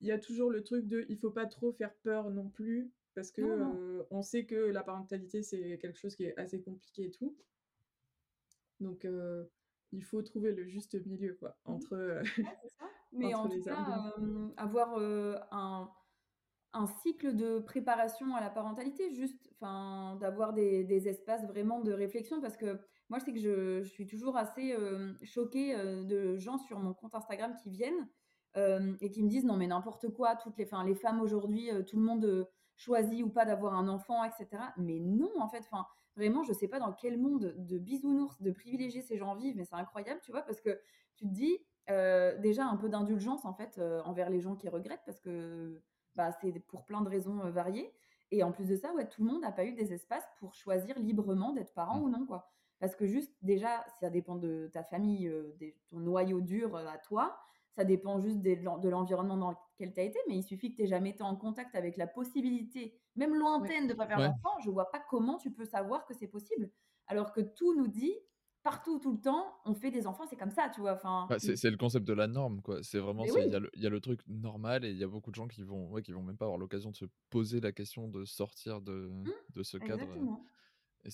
[0.00, 2.90] il y a toujours le truc de il faut pas trop faire peur non plus,
[3.14, 7.04] parce que euh, on sait que la parentalité c'est quelque chose qui est assez compliqué
[7.04, 7.36] et tout.
[8.80, 9.06] Donc,
[9.92, 11.72] il faut trouver le juste milieu, quoi, mmh.
[11.72, 12.22] entre,
[13.12, 14.14] Mais en tout cas,
[14.56, 14.98] avoir
[15.50, 15.90] un,
[16.72, 21.92] un, cycle de préparation à la parentalité, juste, enfin, d'avoir des, des, espaces vraiment de
[21.92, 22.78] réflexion, parce que
[23.08, 24.76] moi, je sais que je, je suis toujours assez
[25.24, 28.08] choquée de gens sur mon compte Instagram qui viennent
[29.00, 32.04] et qui me disent non mais n'importe quoi, toutes les, les femmes aujourd'hui, tout le
[32.04, 32.48] monde
[32.80, 34.62] choisit ou pas d'avoir un enfant, etc.
[34.78, 35.86] Mais non, en fait, enfin,
[36.16, 39.64] Vraiment, je sais pas dans quel monde de bisounours, de privilégiés ces gens vivent, mais
[39.64, 40.80] c'est incroyable, tu vois, parce que
[41.14, 41.58] tu te dis
[41.88, 45.80] euh, déjà un peu d'indulgence en fait euh, envers les gens qui regrettent, parce que
[46.14, 47.92] bah, c'est pour plein de raisons euh, variées.
[48.32, 50.54] Et en plus de ça, ouais, tout le monde n'a pas eu des espaces pour
[50.54, 52.04] choisir librement d'être parent mmh.
[52.04, 52.48] ou non, quoi.
[52.78, 57.38] Parce que juste, déjà, ça dépend de ta famille, de ton noyau dur à toi.
[57.76, 60.82] Ça dépend juste de l'environnement dans lequel tu as été, mais il suffit que tu
[60.82, 64.58] n'aies jamais été en contact avec la possibilité, même lointaine, de ne pas faire d'enfant.
[64.64, 66.70] Je vois pas comment tu peux savoir que c'est possible.
[67.06, 68.14] Alors que tout nous dit,
[68.62, 70.92] partout, tout le temps, on fait des enfants, c'est comme ça, tu vois.
[70.92, 72.82] Enfin, bah, c'est le concept de la norme, quoi.
[72.82, 75.48] C'est vraiment Il y, a le truc normal et il y a beaucoup de gens
[75.48, 78.24] qui vont, ouais, qui vont même pas avoir l'occasion de se poser la question de
[78.24, 80.06] sortir de, mmh, de ce cadre.
[81.04, 81.08] Et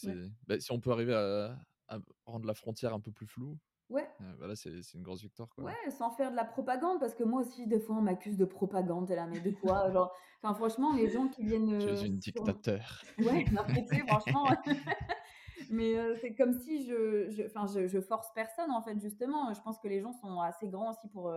[0.46, 1.56] bah, si on peut arriver à,
[1.88, 3.58] à, rendre la frontière un peu plus floue,
[3.88, 4.08] Ouais.
[4.38, 5.48] Voilà, bah, c'est une grosse victoire.
[5.54, 5.64] Quoi.
[5.64, 8.44] Ouais, sans faire de la propagande, parce que moi aussi, des fois, on m'accuse de
[8.44, 9.08] propagande.
[9.10, 10.12] là, mais de quoi genre...
[10.42, 11.80] Enfin, franchement, les gens qui viennent.
[11.80, 13.02] Je suis une dictateur.
[13.18, 13.62] Ouais, non,
[14.06, 14.48] franchement.
[15.70, 19.52] Mais c'est comme si je, je, je, je, force personne, en fait, justement.
[19.54, 21.32] Je pense que les gens sont assez grands aussi pour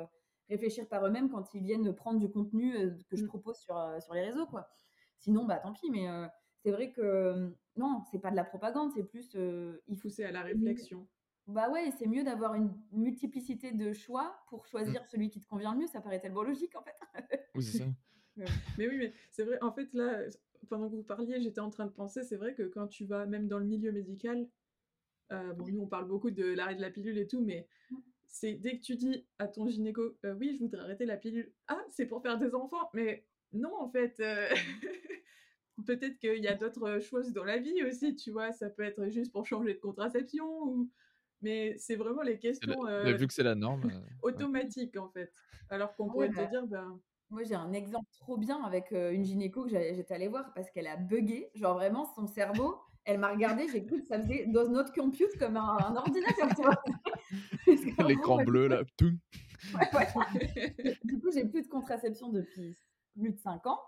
[0.50, 2.74] réfléchir par eux-mêmes quand ils viennent prendre du contenu
[3.10, 3.28] que je mmh.
[3.28, 4.68] propose sur, sur les réseaux, quoi.
[5.18, 6.08] Sinon, bah tant pis, mais
[6.64, 9.36] c'est vrai que non, c'est pas de la propagande, c'est plus.
[9.88, 11.08] il faut c'est à la réflexion.
[11.50, 15.74] Bah ouais, c'est mieux d'avoir une multiplicité de choix pour choisir celui qui te convient
[15.74, 15.88] le mieux.
[15.88, 16.96] Ça paraît tellement logique en fait.
[17.56, 17.86] oui, c'est ça.
[18.78, 19.58] mais oui, mais c'est vrai.
[19.62, 20.22] En fait, là,
[20.70, 23.26] pendant que vous parliez, j'étais en train de penser, c'est vrai que quand tu vas
[23.26, 24.48] même dans le milieu médical,
[25.32, 27.68] euh, bon, nous on parle beaucoup de l'arrêt de la pilule et tout, mais
[28.28, 31.52] c'est dès que tu dis à ton gynéco, euh, oui, je voudrais arrêter la pilule,
[31.68, 34.50] ah, c'est pour faire des enfants, mais non, en fait, euh,
[35.86, 39.10] peut-être qu'il y a d'autres choses dans la vie aussi, tu vois, ça peut être
[39.10, 40.90] juste pour changer de contraception ou
[41.42, 42.84] mais c'est vraiment les questions.
[43.04, 43.92] vu que c'est la norme.
[44.22, 45.32] automatiques, en fait.
[45.70, 47.00] Alors qu'on pourrait te dire, ben.
[47.32, 50.88] Moi, j'ai un exemple trop bien avec une gynéco que j'étais allée voir parce qu'elle
[50.88, 51.52] a bugué.
[51.54, 55.38] Genre, vraiment, son cerveau, elle m'a regardé, j'ai cru que ça faisait dans notre compute
[55.38, 56.50] comme un, ordinateur,
[58.08, 59.12] L'écran bleu, là, tout.
[61.04, 62.78] du coup, j'ai plus de contraception depuis
[63.14, 63.80] plus de 5 ans,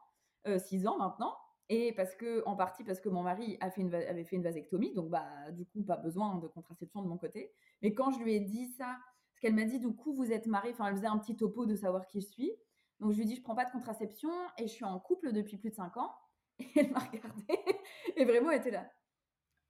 [0.58, 1.36] 6 ans maintenant.
[1.70, 4.44] Et parce que, en partie parce que mon mari a fait une, avait fait une
[4.44, 7.54] vasectomie, donc bah, du coup, pas besoin de contraception de mon côté.
[7.82, 8.98] Mais quand je lui ai dit ça,
[9.32, 11.66] parce qu'elle m'a dit, du coup, vous êtes marié, enfin, elle faisait un petit topo
[11.66, 12.52] de savoir qui je suis.
[13.00, 15.32] Donc je lui ai dit, je prends pas de contraception et je suis en couple
[15.34, 16.14] depuis plus de 5 ans.
[16.60, 17.44] Et elle m'a regardée
[18.18, 18.88] et vraiment, elle était là.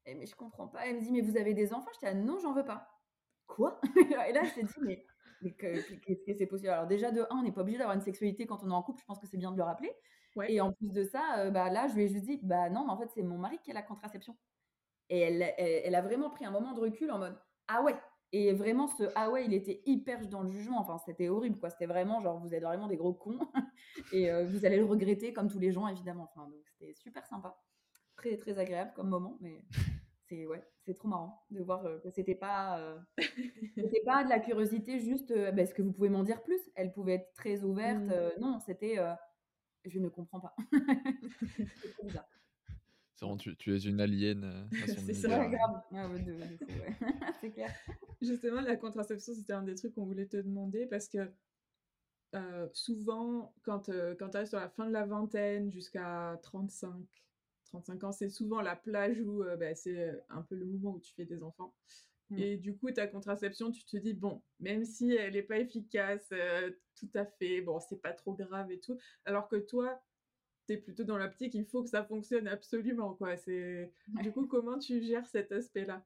[0.06, 0.86] Et, mais je comprends pas.
[0.86, 1.90] Elle me dit, mais vous avez des enfants?
[2.02, 2.90] Je dis, non, j'en veux pas.
[3.48, 3.80] Quoi?
[4.28, 5.06] Et là, je t'ai dit, mais,
[5.54, 6.70] qu'est-ce que c'est possible?
[6.70, 8.84] Alors déjà, de un, on n'est pas obligé d'avoir une sexualité quand on est en
[8.84, 9.00] couple.
[9.00, 9.94] Je pense que c'est bien de le rappeler.
[10.48, 12.92] Et en plus de ça, bah, là, je lui ai juste dit, bah non, mais
[12.92, 14.38] en fait, c'est mon mari qui a la contraception.
[15.10, 17.96] Et elle, elle, a vraiment pris un moment de recul en mode, ah ouais.
[18.34, 20.80] Et vraiment, ce ah ouais, il était hyper dans le jugement.
[20.80, 21.70] Enfin, c'était horrible, quoi.
[21.70, 23.40] C'était vraiment genre, vous êtes vraiment des gros cons.
[24.14, 26.30] et vous allez le regretter comme tous les gens, évidemment.
[26.32, 27.58] Enfin, donc c'était super sympa.
[28.16, 29.38] Très, très agréable comme moment.
[29.42, 29.66] Mais
[30.30, 32.80] c'est ouais, c'est trop marrant de voir que c'était pas,
[33.76, 36.62] c'était pas de la curiosité juste, bah, est-ce que vous pouvez m'en dire plus?
[36.76, 38.00] Elle pouvait être très ouverte.
[38.04, 38.40] Mmh.
[38.40, 38.98] non, c'était
[39.86, 40.56] je ne comprends pas.
[43.16, 43.38] c'est.
[43.38, 44.68] Tu, tu, es une alien euh,
[45.06, 45.82] C'est ça, grave.
[45.94, 46.10] Ah
[47.42, 47.72] c'est clair.
[48.20, 51.32] Justement, la contraception, c'était un des trucs qu'on voulait te demander parce que
[52.34, 56.96] euh, souvent, quand, euh, quand tu arrives sur la fin de la vingtaine jusqu'à 35,
[57.66, 61.14] 35 ans, c'est souvent la plage où bah, c'est un peu le moment où tu
[61.14, 61.76] fais des enfants.
[62.32, 62.40] Mmh.
[62.40, 66.30] Et du coup, ta contraception, tu te dis, bon, même si elle n'est pas efficace,
[66.32, 68.98] euh, tout à fait, bon, c'est pas trop grave et tout.
[69.26, 70.02] Alors que toi,
[70.66, 73.36] tu es plutôt dans l'optique, il faut que ça fonctionne absolument, quoi.
[73.36, 73.92] C'est...
[74.22, 76.06] Du coup, comment tu gères cet aspect-là?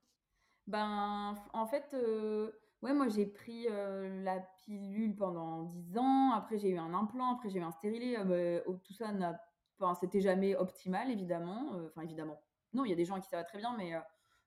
[0.65, 2.51] Ben, en fait, euh,
[2.81, 6.31] ouais, moi, j'ai pris euh, la pilule pendant 10 ans.
[6.31, 7.35] Après, j'ai eu un implant.
[7.35, 8.17] Après, j'ai eu un stérilet.
[8.23, 9.39] Bah, tout ça n'a...
[9.77, 11.73] Enfin, c'était jamais optimal, évidemment.
[11.85, 12.41] Enfin, évidemment.
[12.73, 13.93] Non, il y a des gens qui ça va très bien, mais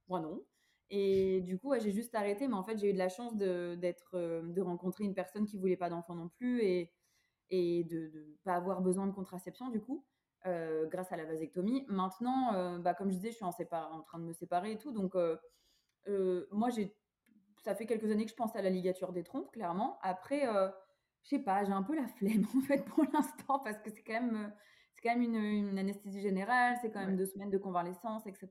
[0.08, 0.42] moi, non.
[0.90, 3.74] Et du coup, j'ai juste arrêté, mais en fait, j'ai eu de la chance de,
[3.74, 6.92] d'être, euh, de rencontrer une personne qui voulait pas d'enfant non plus et,
[7.50, 10.06] et de ne pas avoir besoin de contraception, du coup,
[10.46, 11.84] euh, grâce à la vasectomie.
[11.88, 14.78] Maintenant, euh, bah, comme je disais, je suis en, en train de me séparer et
[14.78, 14.92] tout.
[14.92, 15.14] Donc,
[16.52, 16.96] moi, j'ai,
[17.58, 19.98] ça fait quelques années que je pense à la ligature des trompes, clairement.
[20.00, 20.46] Après,
[21.22, 24.02] je sais pas, j'ai un peu la flemme, en fait, pour l'instant, parce que c'est
[24.02, 24.54] quand même,
[24.94, 28.48] c'est quand même une, une anesthésie générale, c'est quand même deux semaines de convalescence, etc.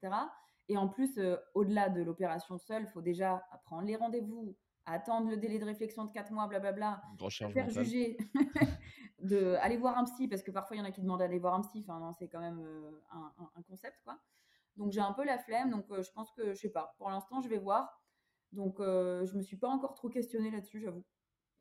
[0.70, 4.56] Et en plus, euh, au-delà de l'opération seule, il faut déjà prendre les rendez-vous,
[4.86, 7.02] attendre le délai de réflexion de 4 mois, blablabla,
[7.54, 8.18] faire juger,
[9.20, 11.40] de aller voir un psy, parce que parfois il y en a qui demandent d'aller
[11.40, 14.20] voir un psy, enfin c'est quand même euh, un, concept quoi.
[14.76, 16.96] Donc j'ai un peu la flemme, donc euh, je pense que je sais pas.
[16.98, 18.02] Pour l'instant, je vais voir.
[18.54, 21.04] Donc je me suis pas encore trop questionnée là-dessus, j'avoue.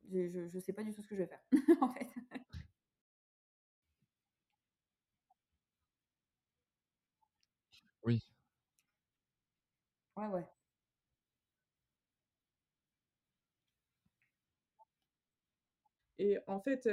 [0.08, 1.42] Je, je sais pas du tout ce que je vais faire
[1.80, 2.08] en fait.
[8.04, 8.22] Oui,
[10.16, 10.46] Ouais, ouais.
[16.18, 16.88] Et en fait,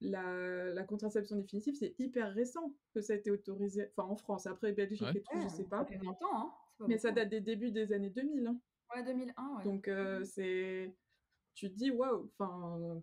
[0.00, 3.90] la, la contraception définitive, c'est hyper récent que ça a été autorisé.
[3.96, 5.78] Enfin, en France, après Belgique et tout, je sais pas.
[5.78, 6.52] ça fait longtemps, hein.
[6.86, 8.46] Mais ça date des débuts des années 2000.
[8.46, 8.60] Hein.
[8.94, 9.64] Ouais, 2001, ouais.
[9.64, 10.94] Donc, mmh c'est.
[11.54, 13.02] Tu te dis, waouh, enfin,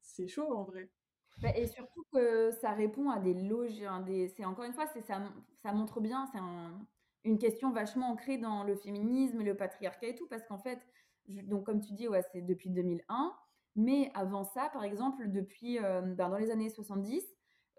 [0.00, 0.90] c'est chaud en vrai.
[1.40, 3.82] Bah, et surtout que ça répond à des loges.
[4.06, 4.28] des...
[4.28, 5.22] C'est encore une fois, c'est ça,
[5.62, 6.84] ça montre bien, c'est un,
[7.24, 10.80] une question vachement ancrée dans le féminisme, le patriarcat et tout, parce qu'en fait,
[11.28, 13.34] donc comme tu dis, ouais, c'est depuis 2001,
[13.76, 17.24] mais avant ça, par exemple, depuis euh, ben, dans les années 70,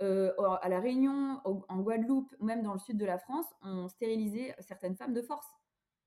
[0.01, 4.55] euh, à la Réunion, en Guadeloupe, même dans le sud de la France, on stérilisait
[4.59, 5.47] certaines femmes de force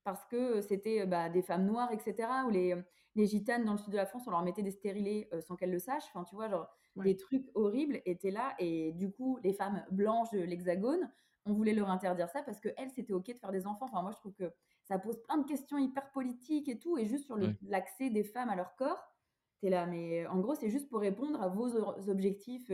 [0.02, 2.28] parce que c'était bah, des femmes noires, etc.
[2.46, 2.74] Ou les,
[3.16, 5.56] les gitanes dans le sud de la France, on leur mettait des stérilés euh, sans
[5.56, 6.06] qu'elles le sachent.
[6.14, 8.54] Enfin, tu vois, genre, des trucs horribles étaient là.
[8.58, 11.10] Et du coup, les femmes blanches de l'Hexagone,
[11.46, 13.86] on voulait leur interdire ça parce que elle, c'était ok de faire des enfants.
[13.86, 14.52] Enfin, moi, je trouve que
[14.84, 18.50] ça pose plein de questions hyper politiques et tout, et juste sur l'accès des femmes
[18.50, 19.02] à leur corps.
[19.60, 21.76] T'es là, mais en gros, c'est juste pour répondre à vos
[22.08, 22.70] objectifs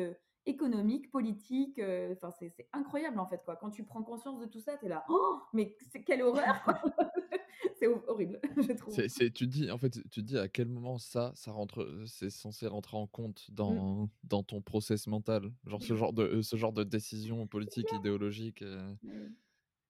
[0.46, 1.80] économiques, politiques.
[2.12, 3.56] Enfin, c'est incroyable en fait, quoi.
[3.56, 6.64] Quand tu prends conscience de tout ça, t'es là, oh, mais quelle horreur,
[7.78, 8.94] c'est horrible, je trouve.
[9.32, 12.96] tu dis, en fait, tu dis à quel moment ça, ça rentre, c'est censé rentrer
[12.96, 13.54] en compte mmh.
[13.54, 18.64] dans, dans ton process mental, genre ce genre de, ce genre de décision politique, idéologique.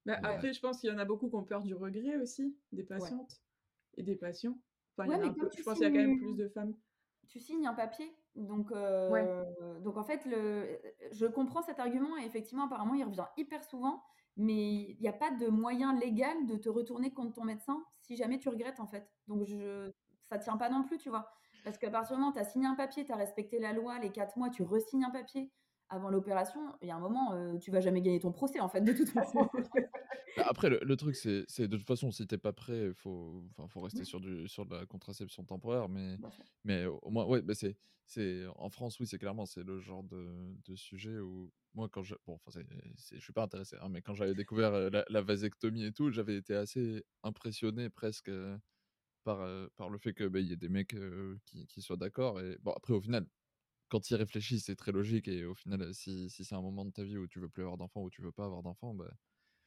[0.05, 2.57] Bah, après, je pense qu'il y en a beaucoup qui ont peur du regret aussi,
[2.73, 3.41] des patientes
[3.97, 4.59] et des patients.
[4.97, 6.75] Enfin, y a je pense qu'il y a quand même plus de femmes.
[7.29, 8.73] Tu signes un papier, donc,
[9.81, 10.79] donc en fait, le,
[11.12, 14.03] je comprends cet argument et effectivement, apparemment, il revient hyper souvent
[14.37, 18.16] mais il n'y a pas de moyen légal de te retourner contre ton médecin si
[18.16, 19.11] jamais tu regrettes en fait.
[19.28, 19.91] Donc je,
[20.28, 21.30] ça tient pas non plus, tu vois.
[21.64, 23.72] Parce qu'à partir du moment où tu as signé un papier, tu as respecté la
[23.72, 25.53] loi, les quatre mois, tu resignes un papier
[25.93, 28.68] avant l'opération, il y a un moment, euh, tu vas jamais gagner ton procès en
[28.68, 29.49] fait, de toute façon.
[30.38, 33.80] Bah, après, le, truc, c'est de toute façon, si t'es pas prêt, il faut, faut
[33.82, 35.90] rester sur, du, sur de la contraception temporaire.
[35.90, 36.16] Mais,
[36.64, 40.57] mais au moins, ouais, bah c'est, en France, oui, c'est clairement c'est le genre de,
[40.64, 42.14] de, sujet où moi, quand je.
[42.26, 42.61] Bon, enfin,
[42.97, 46.55] je suis pas intéressé, hein, mais quand j'avais découvert la, vasectomie et tout, j'avais été
[46.55, 48.30] assez impressionné presque
[49.24, 50.97] par, par le fait qu'il bah, y ait des mecs
[51.45, 52.40] qui, qui, soient d'accord.
[52.40, 53.26] Et bon, après, au final,
[53.93, 55.28] quand ils réfléchissent, c'est très logique.
[55.28, 57.62] Et au final, si, si c'est un moment de ta vie où tu veux plus
[57.62, 59.12] avoir d'enfants ou tu veux pas avoir d'enfants, bah,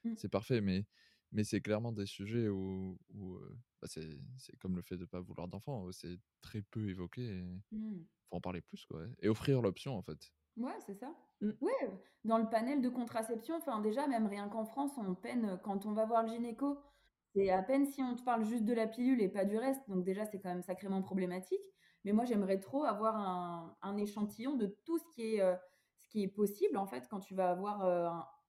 [0.04, 0.14] mmh.
[0.18, 0.62] c'est parfait.
[0.62, 0.88] Mais,
[1.32, 3.38] mais c'est clairement des sujets où, où
[3.80, 5.92] bah, c'est comme le fait de pas vouloir d'enfants.
[5.92, 7.22] C'est très peu évoqué.
[7.22, 8.06] Il mmh.
[8.28, 8.84] faut en parler plus.
[8.88, 10.34] Quoi, et offrir l'option, en fait.
[10.58, 11.14] Ouais, c'est ça.
[11.42, 11.52] Mmh.
[11.62, 11.92] Ouais,
[12.24, 15.94] dans le panel de contraception, enfin déjà, même rien qu'en France, on peine quand on
[15.94, 16.80] va voir le gynéco.
[17.36, 19.88] C'est à peine si on te parle juste de la pilule et pas du reste.
[19.88, 21.62] Donc déjà, c'est quand même sacrément problématique.
[22.06, 23.18] Mais moi, j'aimerais trop avoir
[23.82, 25.58] un, échantillon de tout ce qui est,
[26.00, 27.84] ce qui est possible, en fait, quand tu vas avoir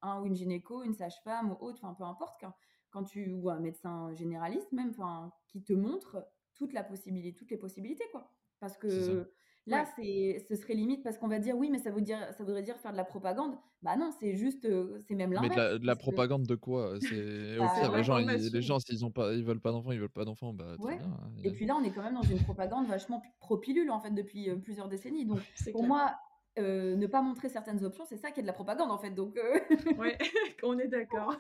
[0.02, 2.52] un, ou une gynéco, une sage-femme ou autre, enfin, peu importe, quand,
[2.90, 7.50] quand tu, ou un médecin généraliste même, enfin, qui te montre toute la possibilité, toutes
[7.50, 8.30] les possibilités, quoi.
[8.60, 9.32] Parce que
[9.66, 12.44] Là, c'est, ce serait limite parce qu'on va dire oui, mais ça, veut dire, ça
[12.44, 13.56] voudrait dire faire de la propagande.
[13.82, 14.68] Bah non, c'est juste,
[15.00, 15.56] c'est même l'inverse.
[15.56, 16.94] Mais de la, propagande de quoi?
[17.00, 19.72] C'est au bah, pire, les gens, ils, les gens, s'ils ont pas, ils veulent pas
[19.72, 20.90] d'enfants, ils veulent pas d'enfants, bah bien.
[20.92, 24.12] Hein, Et puis là, on est quand même dans une propagande vachement pro-pilule en fait
[24.12, 25.26] depuis plusieurs décennies.
[25.26, 25.40] Donc
[25.72, 26.14] pour moi,
[26.56, 29.10] ne pas montrer certaines options, c'est ça qui est de la propagande en fait.
[29.10, 29.36] Donc
[29.98, 30.16] ouais,
[30.62, 31.34] on est d'accord.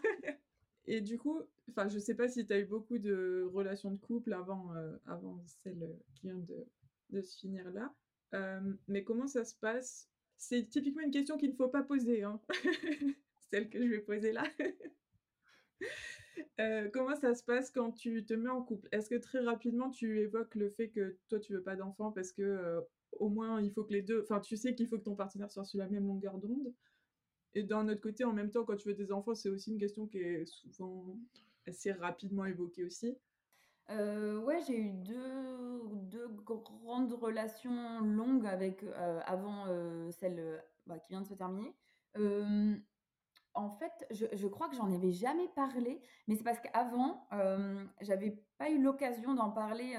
[0.88, 3.98] Et du coup, enfin, je sais pas si tu as eu beaucoup de relations de
[3.98, 4.72] couple avant,
[5.06, 6.66] avant celle qui vient de,
[7.10, 7.92] de se finir là
[8.88, 10.08] mais comment ça se passe?
[10.36, 12.40] C'est typiquement une question qu'il ne faut pas poser, hein.
[13.50, 14.44] celle que je vais poser là.
[16.92, 18.88] comment ça se passe quand tu te mets en couple?
[18.92, 22.32] Est-ce que très rapidement tu évoques le fait que toi tu veux pas d'enfant parce
[22.32, 22.80] que
[23.12, 25.50] au moins il faut que les deux, enfin tu sais qu'il faut que ton partenaire
[25.50, 26.74] soit sur la même longueur d'onde?
[27.56, 29.78] Et d'un autre côté, en même temps, quand tu veux des enfants, c'est aussi une
[29.78, 31.18] question qui est souvent
[31.66, 33.16] assez rapidement évoquée aussi.
[33.88, 35.78] Euh, ouais, j'ai eu deux,
[37.00, 41.74] deux grandes relations longues avec euh, avant euh, celle bah, qui vient de se terminer.
[43.54, 47.26] en fait, je, je crois que j'en avais jamais parlé, mais c'est parce qu'avant,
[48.00, 49.96] j'avais pas eu l'occasion d'en parler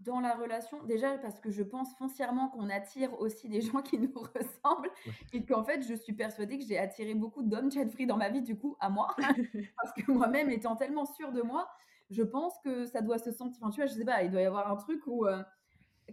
[0.00, 0.82] dans la relation.
[0.84, 4.90] Déjà parce que je pense foncièrement qu'on attire aussi des gens qui nous ressemblent
[5.32, 8.28] et qu'en fait, je suis persuadée que j'ai attiré beaucoup d'hommes chat free dans ma
[8.28, 9.14] vie, du coup, à moi,
[9.76, 11.68] parce que moi-même étant tellement sûre de moi
[12.10, 13.58] je pense que ça doit se sentir.
[13.62, 15.42] Enfin, tu vois, je sais pas, il doit y avoir un truc où euh,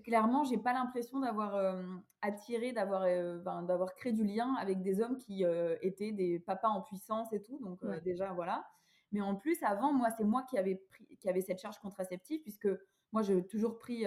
[0.02, 1.84] clairement, j'ai pas l'impression d'avoir euh,
[2.22, 5.44] attiré, d'avoir euh, d'avoir créé du lien avec des hommes qui
[5.82, 7.60] étaient des papas en puissance et tout.
[7.60, 8.66] Donc déjà voilà.
[9.12, 12.42] Mais en plus, avant, moi, c'est moi qui avait pris, qui avait cette charge contraceptive
[12.42, 12.68] puisque
[13.12, 14.06] moi, j'ai toujours pris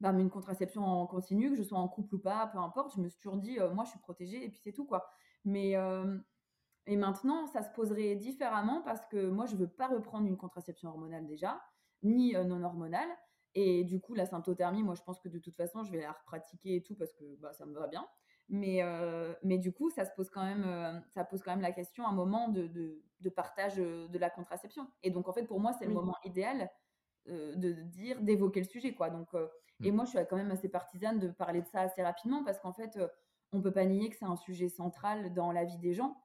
[0.00, 2.94] bah, une contraception en continu, que je sois en couple ou pas, peu importe.
[2.94, 5.10] Je me suis toujours dit, moi, je suis protégée et puis c'est tout quoi.
[5.44, 5.74] Mais
[6.88, 10.38] et maintenant, ça se poserait différemment parce que moi, je ne veux pas reprendre une
[10.38, 11.60] contraception hormonale déjà,
[12.02, 13.08] ni euh, non hormonale.
[13.54, 16.12] Et du coup, la symptothermie, moi, je pense que de toute façon, je vais la
[16.12, 18.06] repratiquer et tout parce que bah, ça me va bien.
[18.48, 21.60] Mais, euh, mais du coup, ça, se pose quand même, euh, ça pose quand même
[21.60, 24.86] la question un moment de, de, partage de la contraception.
[25.02, 26.70] Et donc, en fait, pour moi, c'est le moment idéal
[27.26, 28.94] de dire, d'évoquer le sujet.
[28.94, 29.10] quoi.
[29.10, 29.28] Donc,
[29.82, 29.94] Et mmh.
[29.94, 32.72] moi, je suis quand même assez partisane de parler de ça assez rapidement parce qu'en
[32.72, 32.98] fait,
[33.52, 36.16] on ne peut pas nier que c'est un sujet central dans la vie des gens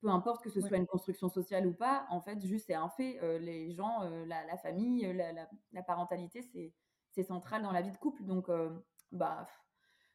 [0.00, 2.88] peu importe que ce soit une construction sociale ou pas, en fait, juste c'est un
[2.88, 3.18] fait.
[3.22, 5.32] Euh, les gens, euh, la, famille, euh,
[5.72, 6.42] la, parentalité,
[7.10, 8.24] c'est central dans la vie de couple.
[8.24, 8.48] Donc,
[9.10, 9.46] bah,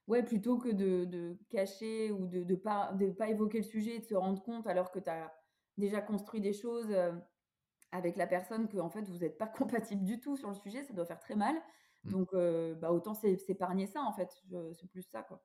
[0.08, 4.00] ouais, plutôt que de, cacher ou de ne pas, de pas évoquer le sujet et
[4.00, 5.34] de se rendre compte alors que tu as
[5.78, 6.96] déjà construit des choses
[7.92, 9.48] avec la personne que en fait vous n'êtes pas
[9.86, 11.56] compatible du tout sur le sujet, ça doit faire très mal.
[12.06, 12.12] Mmh.
[12.12, 12.30] Donc,
[12.80, 14.32] bah, autant s'épargner ça en fait.
[14.76, 15.44] C'est plus ça quoi.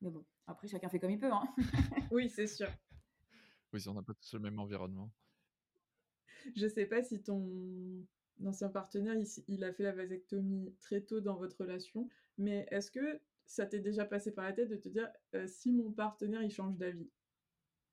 [0.00, 1.32] Mais bon, après chacun fait comme il peut.
[1.32, 1.42] Hein.
[2.12, 2.68] oui, c'est sûr.
[3.72, 5.10] Oui, on n'a pas tous le même environnement.
[6.56, 8.06] Je sais pas si ton
[8.44, 9.14] ancien partenaire,
[9.48, 12.08] il, a fait la vasectomie très tôt dans votre relation,
[12.38, 15.08] mais est-ce que ça t'est déjà passé par la tête de te dire
[15.46, 17.10] si mon partenaire il change d'avis?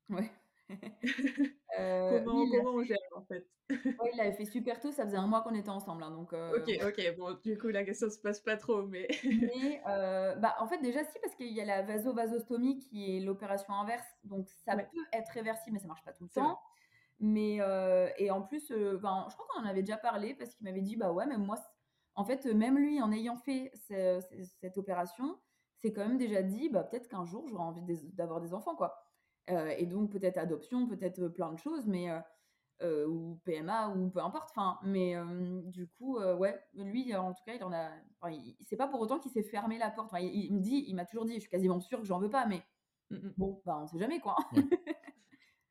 [0.10, 0.32] Ouais.
[1.78, 3.48] comment, comment on gère en fait?
[3.70, 6.34] Ouais, il l'avait fait super tôt, ça faisait un mois qu'on était ensemble, hein, donc.
[6.34, 9.08] Ok, ok, bon, du coup la question se passe pas trop, mais.
[9.24, 13.74] mais bah en fait déjà si parce qu'il y a la vasovasostomie qui est l'opération
[13.74, 16.60] inverse, donc ça peut être réversible, mais ça marche pas tout le temps.
[17.20, 17.60] Mais
[18.18, 20.96] et en plus, ben, je crois qu'on en avait déjà parlé parce qu'il m'avait dit
[20.96, 21.58] bah ouais, même moi,
[22.16, 25.40] en fait, même lui en ayant fait cette opération,
[25.82, 27.82] c'est quand même déjà dit bah peut-être qu'un jour j'aurai envie
[28.14, 29.09] d'avoir des enfants quoi.
[29.78, 32.10] Et donc peut-être adoption, peut-être plein de choses, mais
[32.82, 34.50] ou PMA ou peu importe.
[34.52, 35.16] Enfin, mais
[35.66, 37.90] du coup, ouais, lui en tout cas, il en a.
[38.62, 40.14] c'est pas pour autant qu'il s'est fermé la porte.
[40.20, 42.46] il, me dit, il m'a toujours dit, je suis quasiment sûre que j'en veux pas,
[42.46, 42.64] mais
[43.10, 43.34] mmh, mmh.
[43.38, 44.38] bon, bah on sait jamais quoi.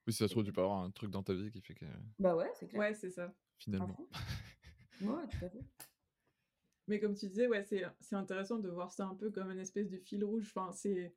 [0.09, 1.74] Oui, si ça se trouve, tu peux avoir un truc dans ta vie qui fait
[1.74, 1.85] que.
[2.18, 2.81] Bah ouais, c'est clair.
[2.81, 3.31] Ouais, c'est ça.
[3.59, 3.95] Finalement.
[5.03, 5.61] ouais, tout à fait.
[6.87, 9.91] Mais comme tu disais, ouais, c'est intéressant de voir ça un peu comme une espèce
[9.91, 10.51] de fil rouge.
[10.57, 11.14] Enfin, c'est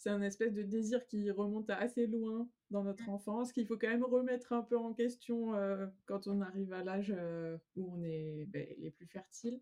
[0.00, 3.76] c'est un espèce de désir qui remonte à assez loin dans notre enfance, qu'il faut
[3.76, 7.92] quand même remettre un peu en question euh, quand on arrive à l'âge euh, où
[7.92, 9.60] on est ben, les plus fertiles.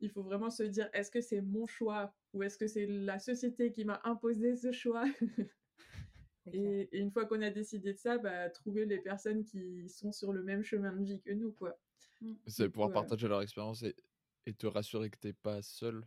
[0.00, 3.18] Il faut vraiment se dire, est-ce que c'est mon choix ou est-ce que c'est la
[3.18, 5.04] société qui m'a imposé ce choix?
[6.54, 10.32] Et, une fois qu'on a décidé de ça, bah, trouver les personnes qui sont sur
[10.32, 11.78] le même chemin de vie que nous, quoi.
[12.22, 12.32] Mmh.
[12.46, 13.94] C'est pouvoir partager leur expérience et,
[14.46, 16.02] et, te rassurer que t'es pas seul.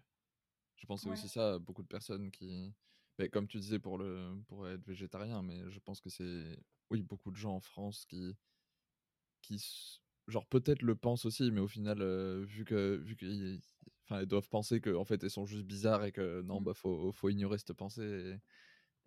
[0.76, 2.74] Je pense que c'est aussi ça, beaucoup de personnes qui...
[3.20, 6.58] Mais comme tu disais pour, le, pour être végétarien, mais je pense que c'est...
[6.90, 8.36] Oui, beaucoup de gens en France qui...
[9.42, 9.64] qui
[10.28, 12.02] genre peut-être le pensent aussi, mais au final,
[12.44, 13.60] vu que vu qu'ils
[14.06, 16.64] enfin, ils doivent penser qu'en en fait, ils sont juste bizarres et que non, mmh.
[16.64, 18.38] bah, faut, faut ignorer cette pensée.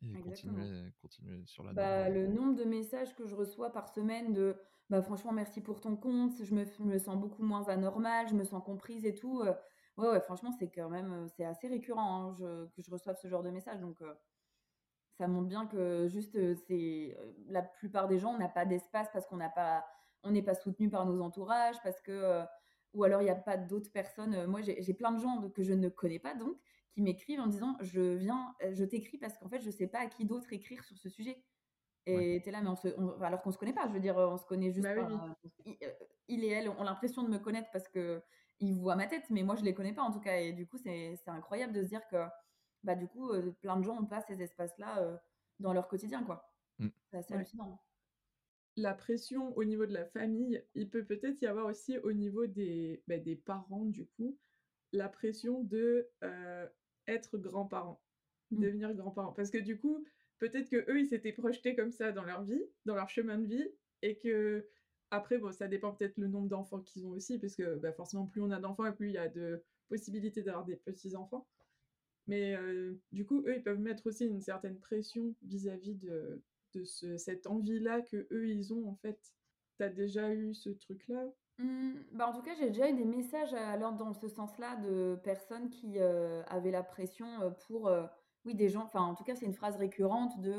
[0.03, 4.35] Et continuer, continuer sur la bah, Le nombre de messages que je reçois par semaine
[4.35, 4.57] de
[4.91, 8.45] bah, franchement, merci pour ton compte, je me, me sens beaucoup moins anormale, je me
[8.45, 9.41] sens comprise et tout.
[9.41, 9.53] Euh,
[9.97, 13.29] ouais, ouais, franchement, c'est quand même c'est assez récurrent hein, je, que je reçoive ce
[13.29, 13.81] genre de messages.
[13.81, 14.15] Donc, euh,
[15.19, 17.17] ça montre bien que juste, c'est
[17.49, 19.87] la plupart des gens, on n'a pas d'espace parce qu'on n'a pas,
[20.23, 22.43] on n'est pas soutenu par nos entourages, parce que,
[22.93, 24.47] ou alors il n'y a pas d'autres personnes.
[24.47, 26.59] Moi, j'ai plein de gens que je ne connais pas, donc
[26.91, 30.07] qui m'écrivent en disant je viens, je t'écris parce qu'en fait je sais pas à
[30.07, 31.43] qui d'autre écrire sur ce sujet.
[32.07, 32.89] Et tu es là, mais on se,
[33.23, 35.11] alors qu'on se connaît pas, je veux dire, on se connaît juste bah pas.
[35.67, 35.93] Euh,
[36.29, 38.23] il, et elle ont l'impression de me connaître parce que
[38.61, 40.37] ils voient ma tête, mais moi je les connais pas en tout cas.
[40.41, 42.17] Et du coup, c'est incroyable de se dire que
[42.83, 45.21] bah du coup, euh, plein de gens ont pas ces espaces-là
[45.59, 46.53] dans leur quotidien, quoi.
[46.79, 46.89] Mmh.
[47.11, 47.83] C'est assez hallucinant.
[48.77, 52.47] La pression au niveau de la famille, il peut peut-être y avoir aussi au niveau
[52.47, 54.39] des, bah, des parents, du coup,
[54.93, 56.11] la pression de
[57.07, 58.03] être grands-parents,
[58.51, 58.61] mmh.
[58.61, 59.33] devenir grands-parents.
[59.33, 60.05] Parce que du coup,
[60.39, 63.47] peut-être que eux, ils s'étaient projetés comme ça dans leur vie, dans leur chemin de
[63.47, 63.69] vie,
[64.03, 64.69] et que
[65.11, 68.27] après, bon, ça dépend peut-être le nombre d'enfants qu'ils ont aussi, parce que bah, forcément,
[68.27, 71.47] plus on a d'enfants, plus il y a de possibilités d'avoir des petits-enfants.
[72.27, 72.57] Mais
[73.13, 76.43] du coup, eux, ils peuvent mettre aussi une certaine pression vis-à-vis de,
[76.75, 79.19] de cette envie-là que eux, ils ont, en fait.
[79.79, 81.23] T'as déjà eu ce truc-là?
[81.59, 85.21] Mmh, bah, en tout cas, j'ai déjà eu des messages, alors dans ce sens-là de
[85.23, 87.91] personnes qui, avaient la pression, pour,
[88.45, 90.55] oui, des gens enfin, en tout cas, c'est une phrase récurrente de,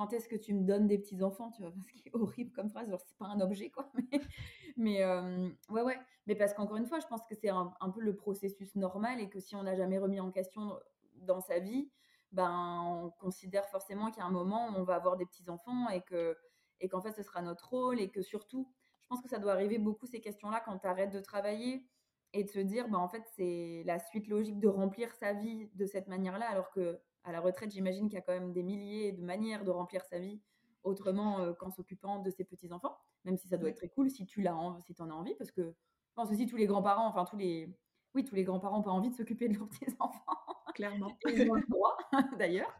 [0.00, 1.72] «Quand est-ce que tu me donnes des petits enfants?» tu vois?
[1.86, 3.92] Ce qui est horrible comme phrase, genre c'est pas un objet quoi,
[4.78, 8.16] mais ouais, ouais, mais parce qu'encore une fois, je pense que c'est un peu le
[8.16, 10.78] processus normal et que si on n'a jamais remis en question
[11.16, 11.90] dans sa vie,
[12.32, 15.50] ben, on considère forcément qu'il y a un moment où on va avoir des petits
[15.50, 16.34] enfants et que
[16.80, 18.72] et qu'en fait, ce sera notre rôle et que surtout
[19.02, 21.84] je pense que ça doit arriver beaucoup ces questions-là quand tu arrêtes de travailler
[22.32, 25.68] et de se dire, bah, en fait, c'est la suite logique de remplir sa vie
[25.74, 28.62] de cette manière-là, alors que à la retraite, j'imagine qu'il y a quand même des
[28.62, 30.40] milliers de manières de remplir sa vie
[30.82, 34.24] autrement euh, qu'en s'occupant de ses petits-enfants, même si ça doit être très cool si
[34.24, 37.24] tu l'as si en as envie, parce que je pense aussi tous les grands-parents, enfin
[37.24, 37.68] tous les,
[38.14, 40.36] oui, tous les grands-parents ont pas envie de s'occuper de leurs petits-enfants.
[40.74, 41.16] Clairement.
[41.26, 41.96] ils ont le droit,
[42.38, 42.72] d'ailleurs.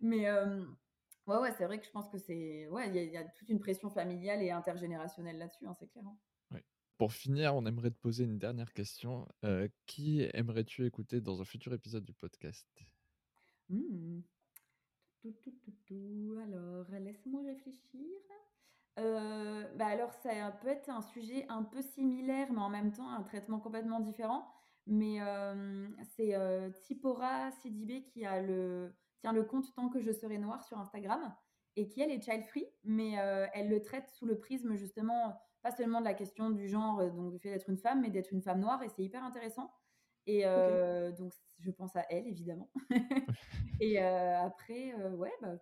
[0.00, 0.64] Mais, euh,
[1.26, 2.66] Ouais, ouais, c'est vrai que je pense que c'est.
[2.68, 6.04] Ouais, il y, a toute une pression familiale et intergénérationnelle là-dessus, hein, c'est clair.
[6.04, 6.16] Hein.
[6.98, 9.26] Pour finir, on aimerait te poser une dernière question.
[9.44, 12.68] Euh, qui aimerais-tu écouter dans un futur épisode du podcast?
[13.76, 14.22] Mmh.
[16.42, 18.06] Alors, laisse-moi réfléchir.
[18.98, 23.08] Euh, bah alors, ça peut être un sujet un peu similaire, mais en même temps
[23.08, 24.46] un traitement complètement différent.
[24.86, 25.18] Mais
[26.16, 26.34] c'est
[26.86, 31.32] Tipora Sidibé qui a le tient le compte Tant que je serai noire sur Instagram
[31.76, 35.40] et qui, elle, est child free, mais euh, elle le traite sous le prisme justement,
[35.62, 38.10] pas seulement de la question du genre, euh, donc du fait d'être une femme, mais
[38.10, 39.70] d'être une femme noire, et c'est hyper intéressant.
[40.26, 42.70] Et euh, donc, je pense à elle, évidemment.
[43.80, 45.56] et après, ouais, bah,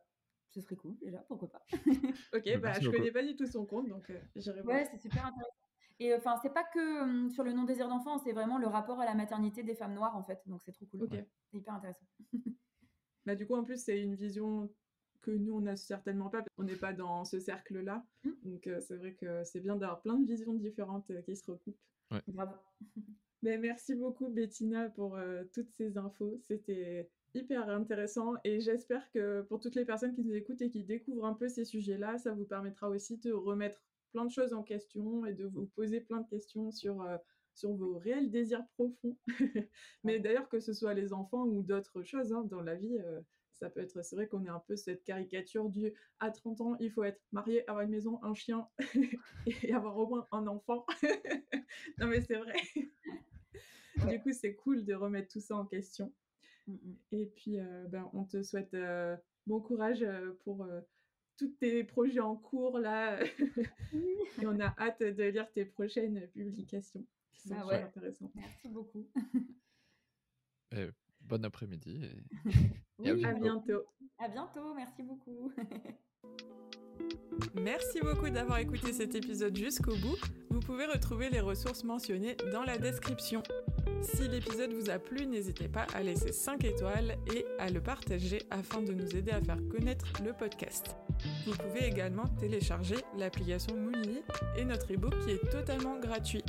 [0.50, 1.62] ce serait cool déjà, pourquoi pas.
[2.34, 4.76] ok, bah, je connais pas du tout son compte, donc j'irai voir.
[4.76, 5.56] Ouais, c'est super intéressant.
[5.98, 9.14] Et enfin, c'est pas que sur le non-désir d'enfant, c'est vraiment le rapport à la
[9.14, 10.40] maternité des femmes noires, en fait.
[10.46, 11.02] Donc, c'est trop cool.
[11.02, 11.10] Ok.
[11.50, 12.06] C'est hyper intéressant.
[13.26, 14.70] bah, du coup, en plus, c'est une vision
[15.20, 16.42] que nous, on n'a certainement pas.
[16.56, 18.02] On n'est pas dans ce cercle-là.
[18.24, 18.30] Mmh.
[18.44, 21.76] Donc, c'est vrai que c'est bien d'avoir plein de visions différentes qui se recoupent.
[22.10, 22.22] Ouais.
[22.28, 22.54] Bravo.
[23.42, 25.18] Mais merci beaucoup, Bettina, pour
[25.54, 26.38] toutes ces infos.
[26.42, 30.84] C'était hyper intéressant et j'espère que pour toutes les personnes qui nous écoutent et qui
[30.84, 33.82] découvrent un peu ces sujets-là, ça vous permettra aussi de remettre
[34.12, 37.16] plein de choses en question et de vous poser plein de questions sur, euh,
[37.54, 39.16] sur vos réels désirs profonds.
[40.04, 43.20] Mais d'ailleurs, que ce soit les enfants ou d'autres choses hein, dans la vie, euh,
[43.52, 46.76] ça peut être, c'est vrai qu'on est un peu cette caricature du à 30 ans,
[46.80, 48.66] il faut être marié, avoir une maison, un chien
[49.46, 50.86] et avoir au moins un enfant.
[51.98, 52.54] non, mais c'est vrai.
[54.10, 56.12] Du coup, c'est cool de remettre tout ça en question.
[56.66, 56.96] Mm, mm.
[57.12, 58.76] Et puis, euh, ben, on te souhaite
[59.46, 60.04] bon courage
[60.44, 60.66] pour
[61.40, 63.18] tous tes projets en cours là.
[64.42, 68.32] et on a hâte de lire tes prochaines publications qui sont ah intéressantes.
[68.34, 69.08] Merci beaucoup.
[71.22, 72.02] bon après-midi.
[73.02, 73.10] Et...
[73.24, 73.84] à, bientôt.
[74.18, 75.50] À bientôt, merci beaucoup.
[77.54, 80.18] Merci beaucoup d'avoir écouté cet épisode jusqu'au bout.
[80.50, 83.42] Vous pouvez retrouver les ressources mentionnées dans la description.
[84.02, 88.40] Si l'épisode vous a plu, n'hésitez pas à laisser 5 étoiles et à le partager
[88.50, 90.96] afin de nous aider à faire connaître le podcast.
[91.46, 94.22] Vous pouvez également télécharger l'application Moonly
[94.56, 96.44] et notre ebook qui est totalement gratuit.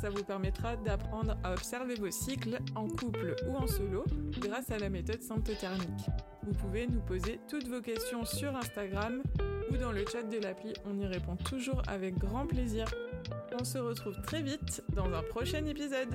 [0.00, 4.04] Ça vous permettra d'apprendre à observer vos cycles en couple ou en solo
[4.38, 6.06] grâce à la méthode symptothermique.
[6.42, 9.22] Vous pouvez nous poser toutes vos questions sur Instagram
[9.70, 12.86] ou dans le chat de l'appli, on y répond toujours avec grand plaisir.
[13.58, 16.14] On se retrouve très vite dans un prochain épisode.